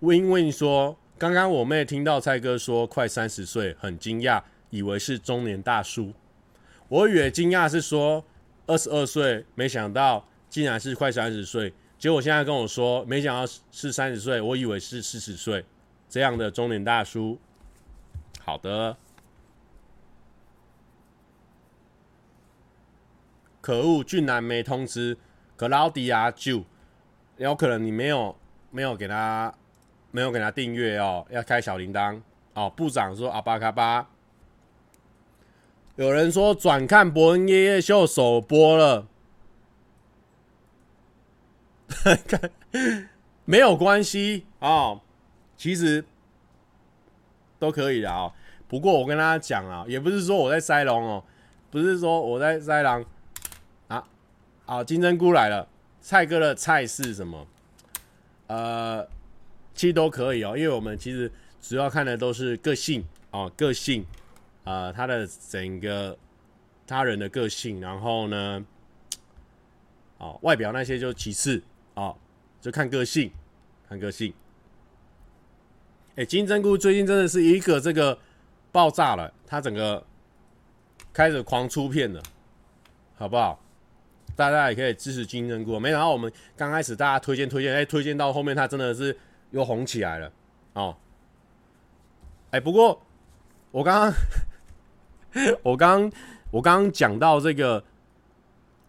[0.00, 6.12] Win Win 说，刚刚我妹听到蔡哥说快三十岁，很惊讶，以为是中年大叔。
[6.88, 8.24] 我以为惊讶是说
[8.66, 11.72] 二十二岁，没想到竟然是快三十岁。
[11.98, 15.64] 结果现在跟我说，没想到是三十岁，我以为是四十岁
[16.08, 17.38] 这样的中年大叔。
[18.42, 18.96] 好的。
[23.60, 25.18] 可恶，俊男没通知，
[25.56, 26.64] 克劳迪亚就
[27.36, 28.34] 有可能你没有
[28.70, 29.54] 没有给他
[30.10, 32.20] 没有给他订阅哦，要开小铃铛
[32.54, 32.70] 哦。
[32.70, 34.08] 部长说阿巴卡巴，
[35.96, 39.06] 有人说转看伯恩夜夜秀首播了，
[43.44, 45.02] 没有关系哦，
[45.56, 46.02] 其实
[47.58, 48.32] 都可以的哦。
[48.66, 51.24] 不过我跟大家讲啊，也不是说我在塞龙哦，
[51.70, 53.04] 不是说我在塞狼。
[54.70, 55.66] 好，金针菇来了。
[56.00, 57.44] 蔡哥的菜是什么？
[58.46, 59.04] 呃，
[59.74, 61.28] 其实都可以哦，因为我们其实
[61.60, 64.06] 主要看的都是个性哦，个性，
[64.62, 66.16] 呃，他的整个
[66.86, 68.64] 他人的个性，然后呢，
[70.18, 71.60] 哦，外表那些就其次
[71.94, 72.16] 哦，
[72.60, 73.32] 就看个性，
[73.88, 74.32] 看个性。
[76.14, 78.16] 哎，金针菇最近真的是一个这个
[78.70, 80.06] 爆炸了，它整个
[81.12, 82.22] 开始狂出片了，
[83.16, 83.60] 好不好？
[84.40, 89.14] 大家也可以支持金针菇，没想到我们刚开始大家推荐推荐，哎，推荐到后面他真的是
[89.50, 90.32] 又红起来了
[90.72, 90.96] 哦。
[92.50, 92.98] 哎，不过
[93.70, 94.14] 我刚刚
[95.62, 96.10] 我刚
[96.50, 97.84] 我刚刚讲到这个，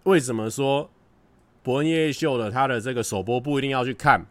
[0.03, 0.89] 为什么说
[1.61, 4.25] 博恩夜秀的他的这个首播不一定要去看，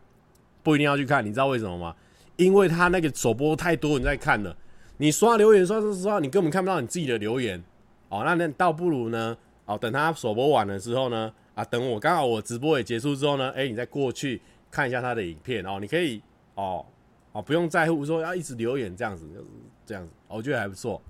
[0.62, 1.94] 不一定要去看，你知道为什么吗？
[2.36, 4.56] 因为他那个首播太多人在看了，
[4.96, 7.62] 你刷留言刷刷刷，你根本看不到你自己的留言
[8.08, 8.22] 哦。
[8.24, 9.36] 那那倒不如呢，
[9.70, 15.78] 哦，等他首播完了之后呢，啊，等我刚好我直播也结束之后呢，哎、你再过去看一下他的影片哦。
[15.80, 16.20] 你可以
[16.56, 16.84] 哦
[17.30, 19.46] 哦，不用在乎说要一直留言这样子，就是
[19.86, 21.00] 这样子，我觉得还不错。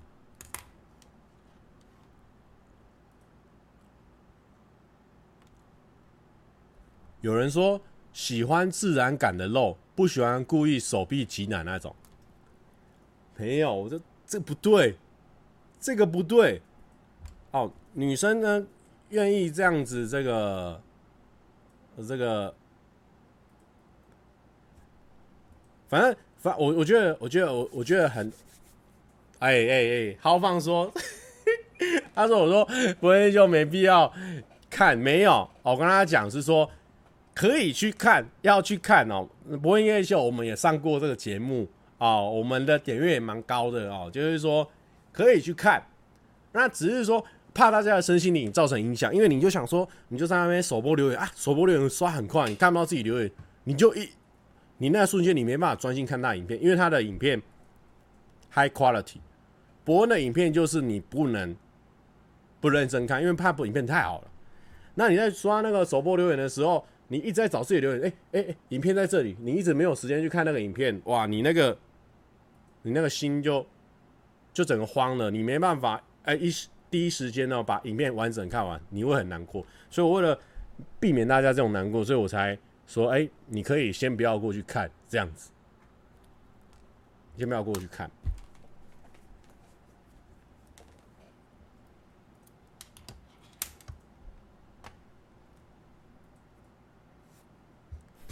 [7.21, 7.81] 有人说
[8.13, 11.95] 喜欢自然感的肉，不喜欢故意手臂挤奶那种。
[13.37, 14.95] 没有，我这这不对，
[15.79, 16.61] 这个不对。
[17.51, 18.65] 哦，女生呢
[19.09, 20.81] 愿意这样子，这个
[22.07, 22.53] 这个，
[25.87, 28.31] 反正反我我觉得我觉得我我觉得很，
[29.39, 30.91] 哎哎哎，豪放说，
[32.15, 32.67] 他说我说
[32.99, 34.11] 不会就没必要
[34.69, 36.69] 看，没有，我跟他讲是说。
[37.33, 39.25] 可以去看，要去看哦。
[39.63, 41.65] 博恩夜秀我们也上过这个节目
[41.97, 44.11] 哦，我们的点阅也蛮高的哦。
[44.11, 44.69] 就是说
[45.13, 45.81] 可以去看，
[46.51, 47.23] 那只是说
[47.53, 53.31] 怕大家的身心灵造成影响，因为你就想说，你就在那边首播留言啊，首播留言刷很快，你看不到自己留言，
[53.63, 54.09] 你就一
[54.77, 57.41] 你那瞬间你没办法专心看他影片，因为他的影片
[58.53, 59.17] high quality。
[59.83, 61.55] 博恩的影片就是你不能
[62.59, 64.27] 不认真看，因为怕不影片太好了。
[64.95, 66.85] 那你在刷那个首播留言的时候。
[67.11, 71.77] 你一直在找自己留言，哎哎哎，影片在这里，你一直没有时间去看那个影片，哇，你那个，
[72.83, 73.67] 你那个心就
[74.53, 76.49] 就整个慌了，你没办法，哎一
[76.91, 79.65] 第一时间呢把影片完整看完，你会很难过。
[79.89, 80.37] 所以我为了
[80.99, 85.49] 避免大家这种难过，所以我才说，哎，你可以先不要过去看，这样子，
[87.37, 88.11] 先不要过去看。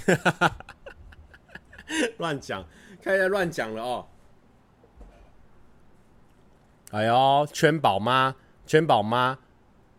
[0.05, 0.55] 哈哈，
[2.18, 2.66] 乱讲，
[3.01, 4.07] 看一下乱讲了哦。
[6.91, 8.36] 哎呦，圈宝妈，
[8.70, 9.36] 圈宝妈，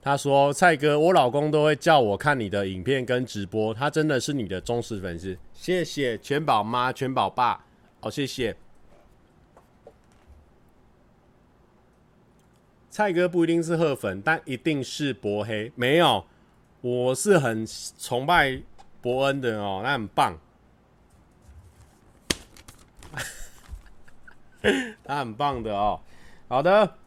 [0.01, 7.65] 他说：“蔡哥，我老公都会叫我看你的影片跟直播，他真的是你的忠实粉丝。”谢谢全宝妈、全宝爸，
[8.01, 8.57] 好，谢谢。
[12.89, 15.73] 蔡哥不一定是鹤粉，但一定是博黑。
[15.75, 16.25] 没有，
[16.81, 17.67] 我是很
[17.99, 18.63] 崇拜。
[19.03, 20.39] 博恩的哦，那很棒，
[25.03, 26.01] 他很棒的哦。
[26.49, 26.99] 好的，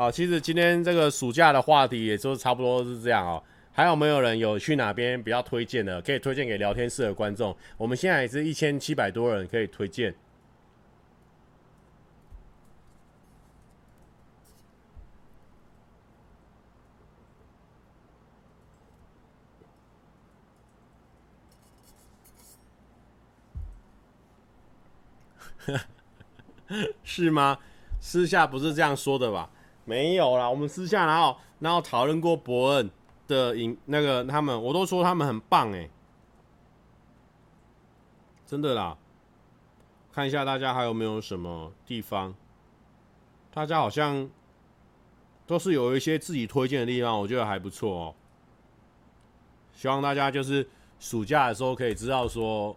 [0.00, 3.42] 好，其实今天这个暑假的话题也就差不多是这样哦。
[3.70, 7.54] 还有没有人有去哪边比较推荐的，可以推荐给聊天室的观众？
[7.76, 10.14] 我们现在也是一千七百多人可以推荐。
[27.04, 27.58] 是吗？
[28.00, 29.50] 私下不是这样说的吧？
[29.84, 32.90] 没有啦，我们私下然后然后讨论过博恩
[33.26, 35.88] 的影那个他们，我都说他们很棒哎，
[38.46, 38.96] 真的啦。
[40.12, 42.34] 看一下大家还有没有什么地方，
[43.52, 44.28] 大家好像
[45.46, 48.14] 都是有一些自己推荐的地方，我觉得还不错哦。
[49.72, 50.68] 希望大家就是
[50.98, 52.76] 暑假的时候可以知道说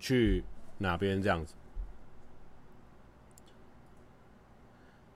[0.00, 0.44] 去
[0.78, 1.54] 哪边这样子。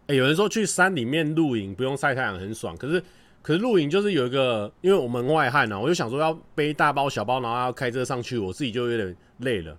[0.08, 3.04] 哎、有人说去山里面露营不用晒太阳很爽，可是
[3.42, 9.78] 可是露营就是有一个，因为我们外汉呢、我就想说要背大包小包，然后要开车上去，我自己就有点累了。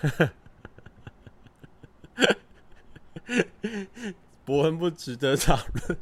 [4.46, 5.98] 博恩不值得讨论，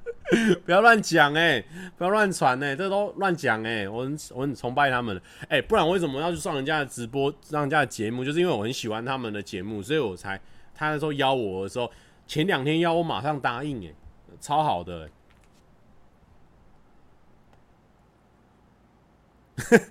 [0.65, 1.65] 不要乱讲哎，
[1.99, 8.25] 不要乱传哎，这都乱讲哎，我很我很崇拜他们哎、不然为什么要去上人家的直播，上人家的节目？
[8.25, 10.41] 就是因为我很喜欢他们的节目，所以我才。
[10.75, 11.91] 他那时候邀我的时候，
[12.27, 13.93] 前两天邀我马上答应，哎，
[14.41, 15.11] 超好的，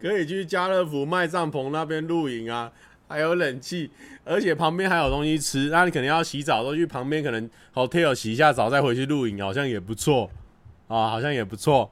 [0.00, 2.72] 可以去家乐福卖帐篷那边露营啊，
[3.08, 3.90] 还有冷气，
[4.24, 5.68] 而且旁边还有东西吃。
[5.70, 10.30] 那你可能要洗澡，都去旁边可能 hotel 洗一下澡，再回去露营，好像也不错
[10.86, 11.90] 啊，好像也不错。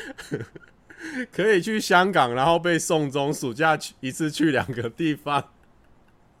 [1.32, 5.42] 可以去香港，然后被送终，暑假去一次去两个地方。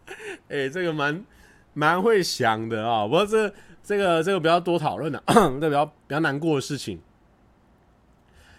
[0.48, 1.24] 哎、这个蛮
[1.72, 3.52] 蛮会想的啊、不过这
[3.82, 5.22] 这个这个不要多讨论的，
[5.60, 7.00] 这比较比较难过的事情。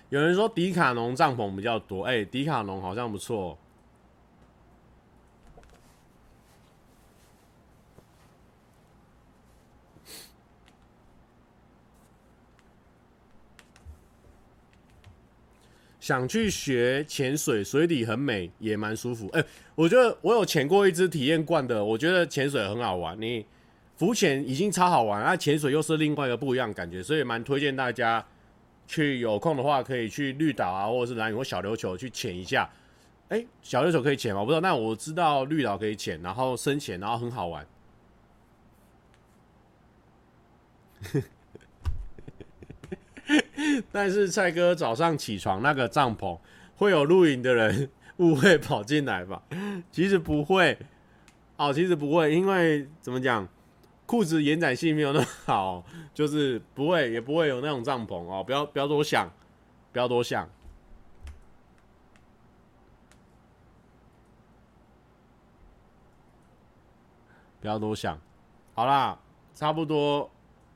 [0.09, 3.57] 有人说迪卡侬帐篷比较多，哎、迪卡侬好像不错、哦。
[16.01, 19.29] 想去学潜水，水底很美，也蛮舒服。
[19.33, 19.43] 哎、
[19.75, 23.21] 我觉得我有潜过一支体验罐的，我觉得潜水很好玩。
[23.21, 23.45] 你
[23.95, 28.25] 浮潜已经超好玩，那潜水又是另外一个不一样感觉，所以蛮推荐大家
[28.87, 32.67] 去有空的话，可以去绿岛啊，或者是兰屿或小琉球去潜一下。
[33.29, 34.41] 哎、小琉球可以潜吗？
[34.41, 37.65] 我不知道，但我知道绿岛可以潜，然后深潜，然后很好玩。
[43.91, 46.39] 但是蔡哥早上起床那个帐篷，
[46.75, 49.41] 会有露营的人误会跑进来吧？
[49.91, 50.77] 其实不会，
[51.57, 53.47] 哦，其实不会，因为怎么讲，
[54.05, 58.43] 裤子延展性没有那么好， 就是不会，也不会有那种帐篷哦。
[58.43, 59.31] 不要不要多想，
[59.91, 60.49] 不要多想，
[67.61, 68.19] 不要多想。
[68.73, 69.19] 好啦，
[69.53, 70.29] 差不多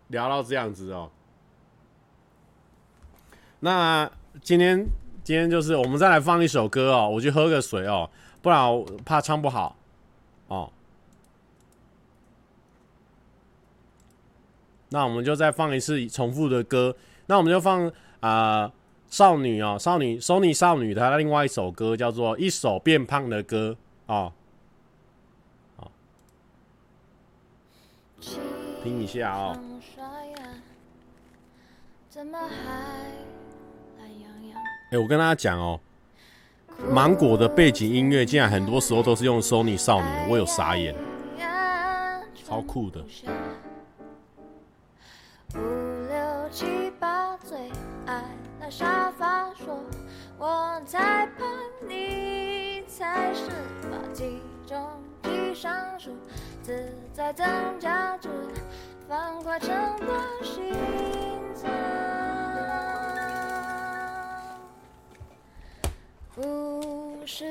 [0.09, 1.09] 聊到这样子哦。
[3.61, 4.09] 那
[4.41, 4.85] 今天
[5.23, 8.09] 今天就是我们再来放一首歌哦，我去喝个水哦，
[8.41, 9.75] 不然我怕唱不好。
[10.47, 10.71] 哦。
[14.89, 16.95] 那我们就再放一次重复的歌，
[17.25, 18.71] 那我们就放啊、
[19.09, 23.75] 少女哦，少女 Sony 少女她的另外一首歌叫做《一首变胖的歌》
[24.13, 24.31] 哦，
[28.83, 29.59] 听一下哦。
[32.09, 33.11] 怎么还
[34.85, 35.79] 哎、欸，我跟大家讲哦，
[36.91, 40.93] 芒果的背景音乐竟然很多时候都是用 Sony 少女，我有傻眼，
[42.47, 43.03] 超酷的。
[45.55, 45.59] 五
[46.07, 47.57] 六七八最
[48.05, 48.21] 爱
[48.61, 49.79] 拉沙发说，
[50.37, 51.45] 我才怕
[51.87, 53.49] 你才是
[53.89, 54.79] 把体重
[55.23, 56.11] 机上数，
[56.61, 57.47] 自在增
[57.79, 58.29] 加值，
[59.09, 60.75] 方块成了心
[61.55, 61.71] 脏。
[66.35, 67.45] 不是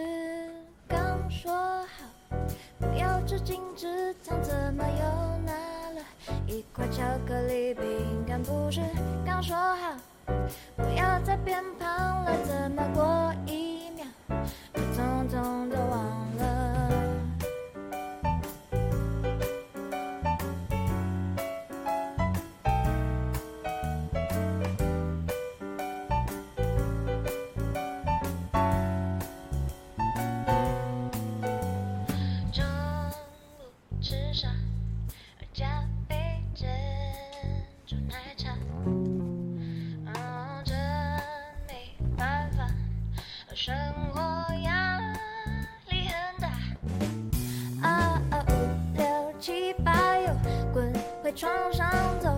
[0.86, 2.36] 刚说好
[2.78, 5.52] 不要吃精致糖，怎么又拿
[5.94, 6.02] 了
[6.46, 7.82] 一块巧克力饼
[8.28, 8.42] 干？
[8.42, 8.82] 不是
[9.24, 9.96] 刚说好
[10.76, 14.04] 不要再变胖了，怎么过一秒
[14.74, 16.13] 就匆匆的忘
[51.36, 52.30] 床上走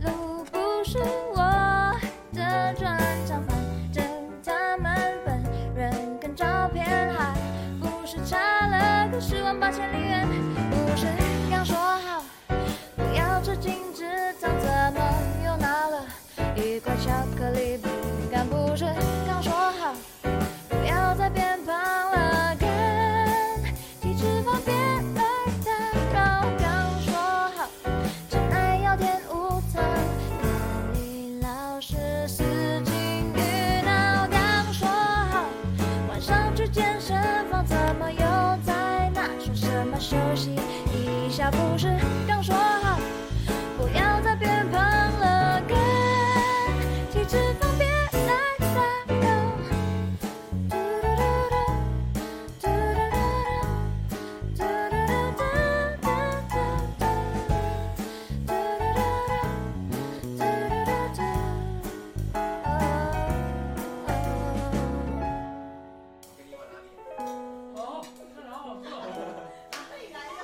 [0.00, 0.98] 路不是
[1.34, 1.94] 我
[2.32, 3.58] 的专长反
[3.92, 4.02] 正
[4.42, 4.96] 他们
[5.26, 5.42] 本
[5.76, 7.34] 人跟照片还
[7.78, 10.26] 不是差了个十万八千里远
[10.70, 11.06] 不是
[11.50, 12.24] 刚说好
[12.96, 14.04] 不要吃精致
[14.40, 15.00] 糖怎么
[15.44, 16.06] 又拿了
[16.56, 17.90] 一块巧克力饼
[18.32, 18.86] 干不是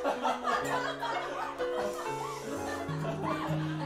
[0.04, 0.54] ハハハ
[3.20, 3.83] ハ!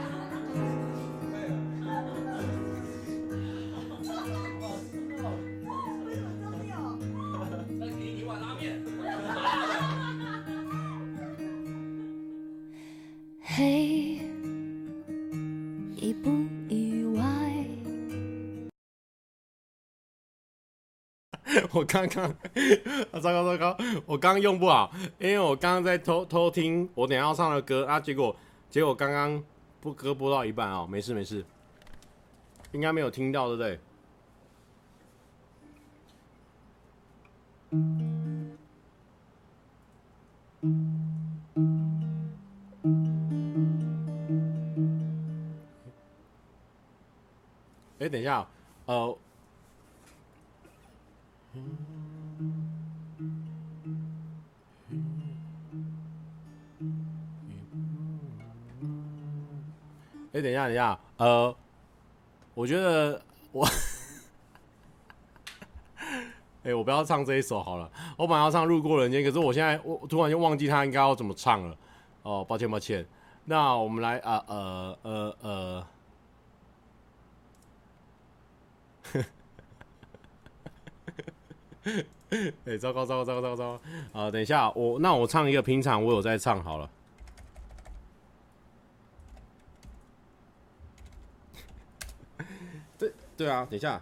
[21.79, 22.35] 我刚，啊，
[23.21, 23.77] 糟糕糟糕！
[24.05, 28.35] 我刚刚用不好，因为我刚刚在偷偷听我等下要唱的歌啊，结果
[28.69, 29.41] 结果刚刚
[29.79, 31.45] 播歌播到一半哦，没事没事，
[32.73, 33.79] 应该没有听到对不对？
[47.99, 48.45] 哎，等一下，
[48.85, 49.17] 呃。
[60.41, 61.55] 等一下，等一下，呃，
[62.53, 63.21] 我觉得
[63.51, 63.67] 我，
[66.63, 71.77] 哎，我不要唱这一首好了，我本来要唱《路过人间》，可是我现在我突然就忘记他应该要怎么唱了，
[72.23, 73.05] 哦，抱歉，抱歉。
[73.45, 75.87] 那我们来啊，呃，呃，呃，
[82.65, 83.79] 哎，糟糕，糟糕，糟糕，糟糕，啊、
[84.25, 86.87] 呃，等一下，我那我唱一个平常我有在唱好了。
[93.39, 94.01] 对啊，等一下。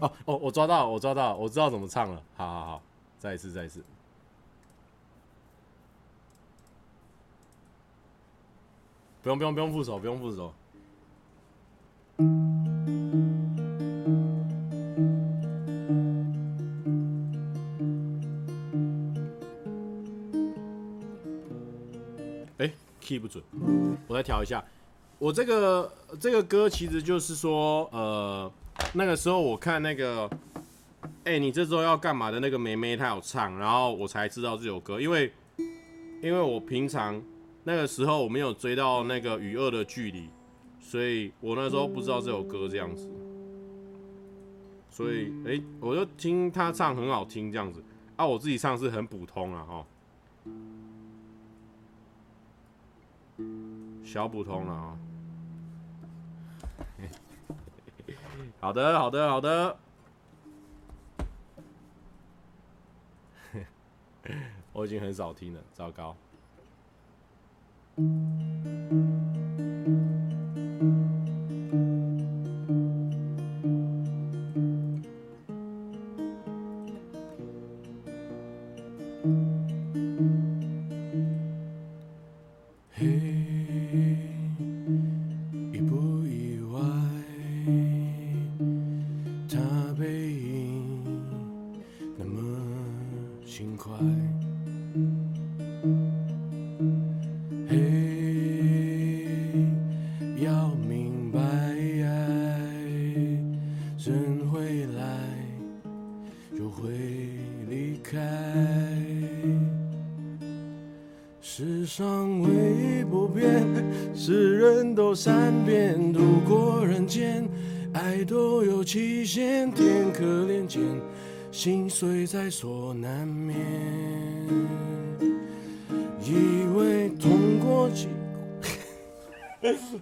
[0.00, 2.22] 哦哦，我抓到，我抓到，我知道怎么唱了。
[2.36, 2.82] 好好好。
[3.18, 3.82] 再一次，再一次，
[9.24, 10.54] 不用，不用，不用副手，不用副手。
[23.10, 23.42] ，key 不准，
[24.06, 24.64] 我再调一下。
[25.18, 28.52] 我这个这个歌其实就是说，呃，
[28.92, 30.30] 那个时候我看那个。
[31.24, 35.32] 哎、你这周要干嘛的那个梅梅她有唱，然后我才知道这首歌，因为
[36.22, 37.22] 因为我平常
[37.64, 40.28] 那个时候我没有追到那个与恶的距离，
[40.80, 43.08] 所以我那时候不知道这首歌这样子，
[44.90, 47.82] 所以哎、我就听他唱很好听这样子，
[48.16, 49.86] 啊，我自己唱是很普通啊哈，
[54.04, 54.98] 小普通了啊，
[58.60, 59.76] 好的好的好的。
[64.72, 66.16] 我已经很少听了，糟糕。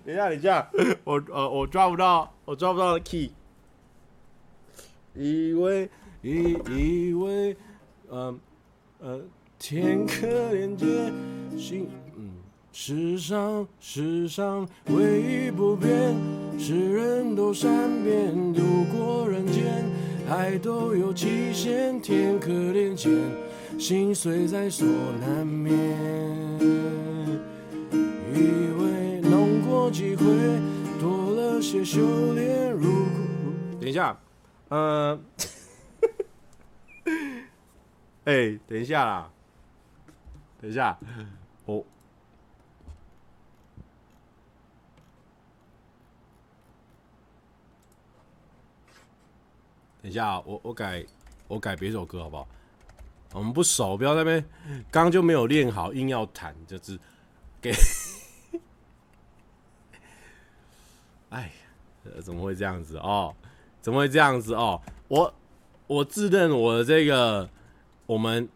[0.08, 0.70] 等一下，等一下，
[1.04, 3.30] 我呃，我抓不到，我抓不到的 key。
[5.14, 5.86] 以为
[6.22, 7.54] 以以为，
[8.10, 8.40] 嗯
[9.00, 9.20] 呃，
[9.58, 11.12] 天可怜见，
[11.58, 12.30] 心嗯，
[12.72, 16.16] 世上世上唯一不变，
[16.58, 17.70] 世人都善
[18.02, 19.84] 变，路过人间。
[20.30, 23.12] 爱都有期限，天可怜见，
[23.78, 24.86] 心碎在所
[25.20, 25.68] 难免。
[29.88, 30.24] 以为弄过几回，
[31.00, 32.72] 多了些修炼。
[32.72, 33.06] 如
[33.80, 34.18] 等一下，
[34.68, 35.18] 呃，
[38.24, 39.30] 哎、等一下啦，
[40.60, 40.98] 等一下，
[41.64, 41.84] 我。
[50.02, 51.04] 等一下，我我改
[51.48, 52.46] 我改别首歌好不好？
[53.32, 54.44] 我们不熟，不要在那边，
[54.90, 56.98] 刚刚就没有练好，硬要弹，就是
[57.60, 57.72] 给。
[61.30, 63.34] 哎呀，怎么会这样子哦？
[63.80, 64.80] 怎么会这样子哦？
[65.08, 65.34] 我
[65.86, 67.48] 我自认我这个
[68.06, 68.48] 我们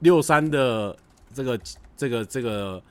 [0.00, 0.96] 六三的
[1.34, 1.60] 这个
[1.96, 2.82] 这个这个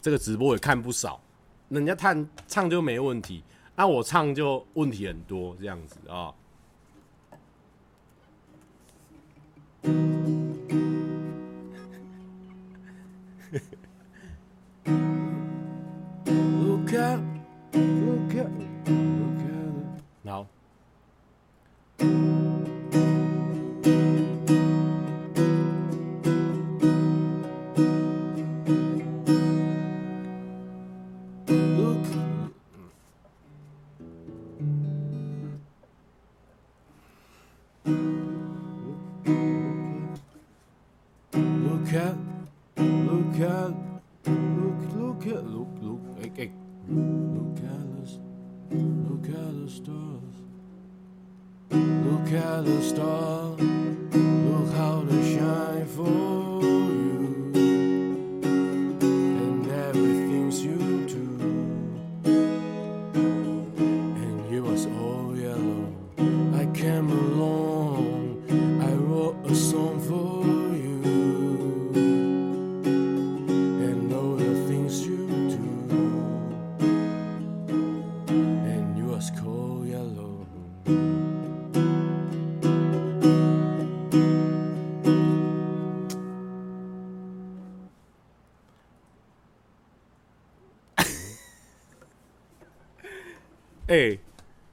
[0.00, 1.20] 这个直播也看不少，
[1.68, 3.42] 人家唱唱就没问题，
[3.74, 6.14] 那我唱就问题很多，这样子啊。
[6.14, 6.34] 哦
[16.62, 17.20] Look out,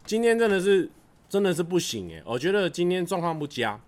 [0.05, 0.89] 今天真的是
[1.29, 3.79] 真的是不行哎、我觉得今天状况不佳。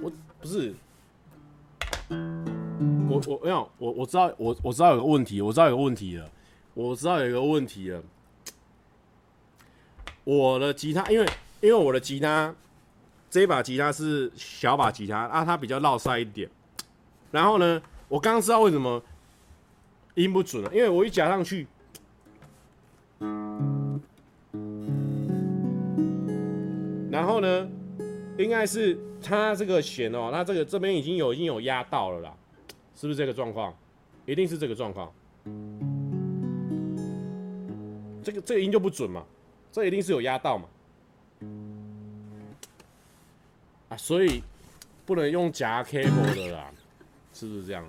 [0.00, 0.72] 我不是，
[2.08, 6.30] 我我没有我我知道我我知道有个问题，我知道有个问题了，
[6.74, 8.02] 我知道有一个问题了。
[10.22, 11.26] 我的吉他，因为
[11.60, 12.54] 因为我的吉他
[13.28, 16.48] 这一把吉他是小把吉他啊，它比较绕塞一点。
[17.32, 19.02] 然后呢，我刚刚知道为什么
[20.14, 21.66] 音不准了，因为我一夹上去，
[27.10, 27.68] 然后呢，
[28.38, 32.34] 应该是它这个弦哦，它这个这边已经有已经有压到了啦，
[32.96, 33.76] 是不是这个状况？
[34.24, 35.12] 一定是这个状况，
[38.22, 39.22] 这个这个音就不准嘛，
[39.70, 40.64] 这一定是有压到嘛，
[43.90, 44.42] 啊，所以
[45.04, 46.70] 不能用夹 cable 的啦。
[47.34, 47.84] 是不是这样？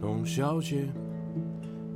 [0.00, 0.88] 董小姐，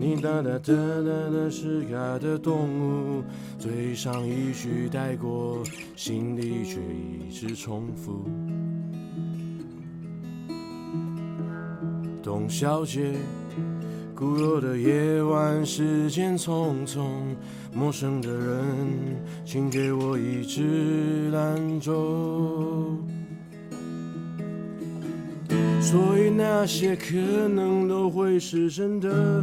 [0.00, 2.68] 你哒哒哒哒哒是嘎的动
[3.18, 3.24] 物，
[3.58, 5.60] 嘴上一句带过，
[5.96, 8.24] 心里却一直重复。
[12.22, 13.12] 董小姐，
[14.14, 17.08] 孤独的夜晚，时间匆匆，
[17.74, 18.64] 陌生的人，
[19.44, 22.96] 请给我一支兰州。
[25.80, 27.16] 所以那些可
[27.48, 29.42] 能都会是真的，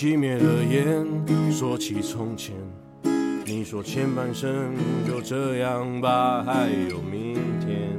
[0.00, 1.06] 熄灭了烟，
[1.52, 2.56] 说起从前，
[3.44, 4.74] 你说前半生
[5.06, 7.90] 就这样吧，还有明天。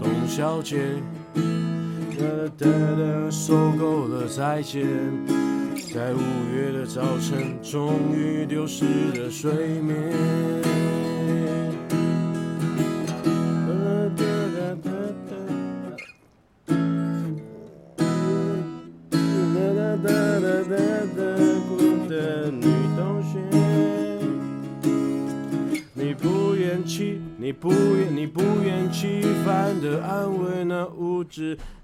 [0.00, 0.78] 董小姐，
[1.34, 2.24] 哒
[2.56, 4.86] 哒哒，受够了再见，
[5.92, 6.20] 在五
[6.56, 8.86] 月的早晨，终于丢失
[9.18, 9.52] 了睡
[9.82, 10.14] 眠。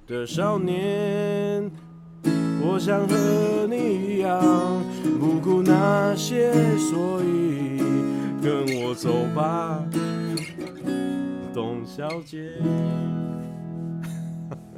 [0.06, 1.70] 的少年。
[2.60, 4.40] 我想和你一样，
[5.20, 7.78] 不顾那些，所以
[8.42, 9.84] 跟我走吧，
[11.54, 12.50] 董小姐。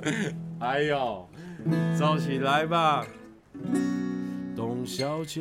[0.60, 1.28] 哎呦，
[1.98, 3.06] 走起来吧！
[4.54, 5.40] 董小姐。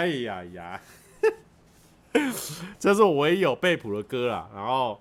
[0.00, 0.80] 哎呀呀，
[2.80, 4.48] 这是我唯一有背谱的歌啦。
[4.54, 4.98] 然后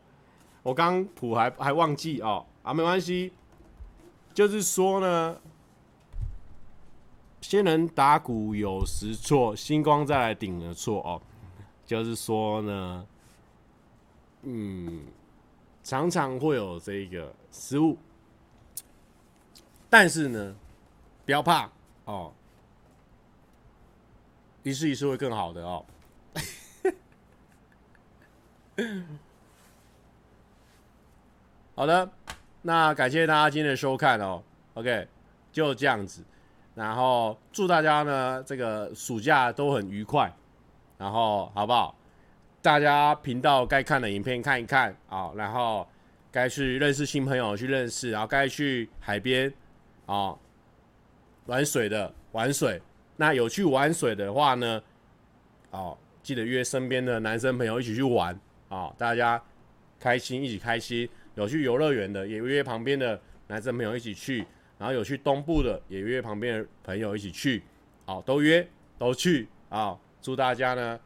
[0.62, 3.32] 我刚谱还还忘记哦，啊，没关系。
[4.34, 5.40] 就是说呢，
[7.40, 11.22] 仙人打鼓有时错，星光再来顶了错哦。
[11.86, 13.08] 就是说呢，
[14.42, 15.06] 嗯，
[15.82, 17.98] 常常会有这个失误，
[19.90, 20.54] 但是呢，
[21.26, 21.70] 不要怕
[22.04, 22.34] 哦。
[24.64, 25.86] 一试一试会更好的哦。
[31.76, 32.10] 好的，
[32.62, 34.44] 那感谢大家今天的收看哦。
[34.74, 35.08] OK，
[35.52, 36.24] 就这样子。
[36.76, 40.34] 然后祝大家呢这个暑假都很愉快。
[40.98, 41.96] 然后好不好？
[42.62, 45.32] 大家频道该看的影片看一看啊。
[45.36, 45.88] 然后
[46.32, 49.54] 该去认识新朋友去认识，然后该去海边
[50.06, 50.36] 啊
[51.46, 52.82] 玩水的玩水。
[53.20, 54.82] 那有去玩水的话呢，
[55.72, 58.34] 哦，记得约身边的男生朋友一起去玩
[58.70, 59.42] 啊，哦，大家
[60.00, 61.08] 开心一起开心。
[61.36, 64.46] 有去游乐园的，也约旁边的男生朋友一起去。
[64.78, 67.62] 然后有去东部的，也约旁边的朋友一起去。
[68.06, 68.66] 好，哦，都约
[68.98, 70.00] 都去啊，哦！
[70.22, 70.98] 祝大家呢，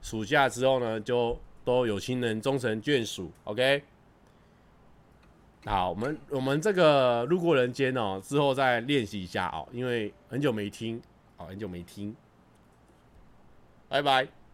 [0.00, 3.32] 暑假之后呢，就都有情人终成眷属。
[3.42, 3.82] OK，
[5.64, 11.02] 好，我们我们这个路过人间哦，之后再练习一下哦，因为很久没听。
[11.36, 12.16] 好，很久没听，
[13.88, 14.45] 拜拜。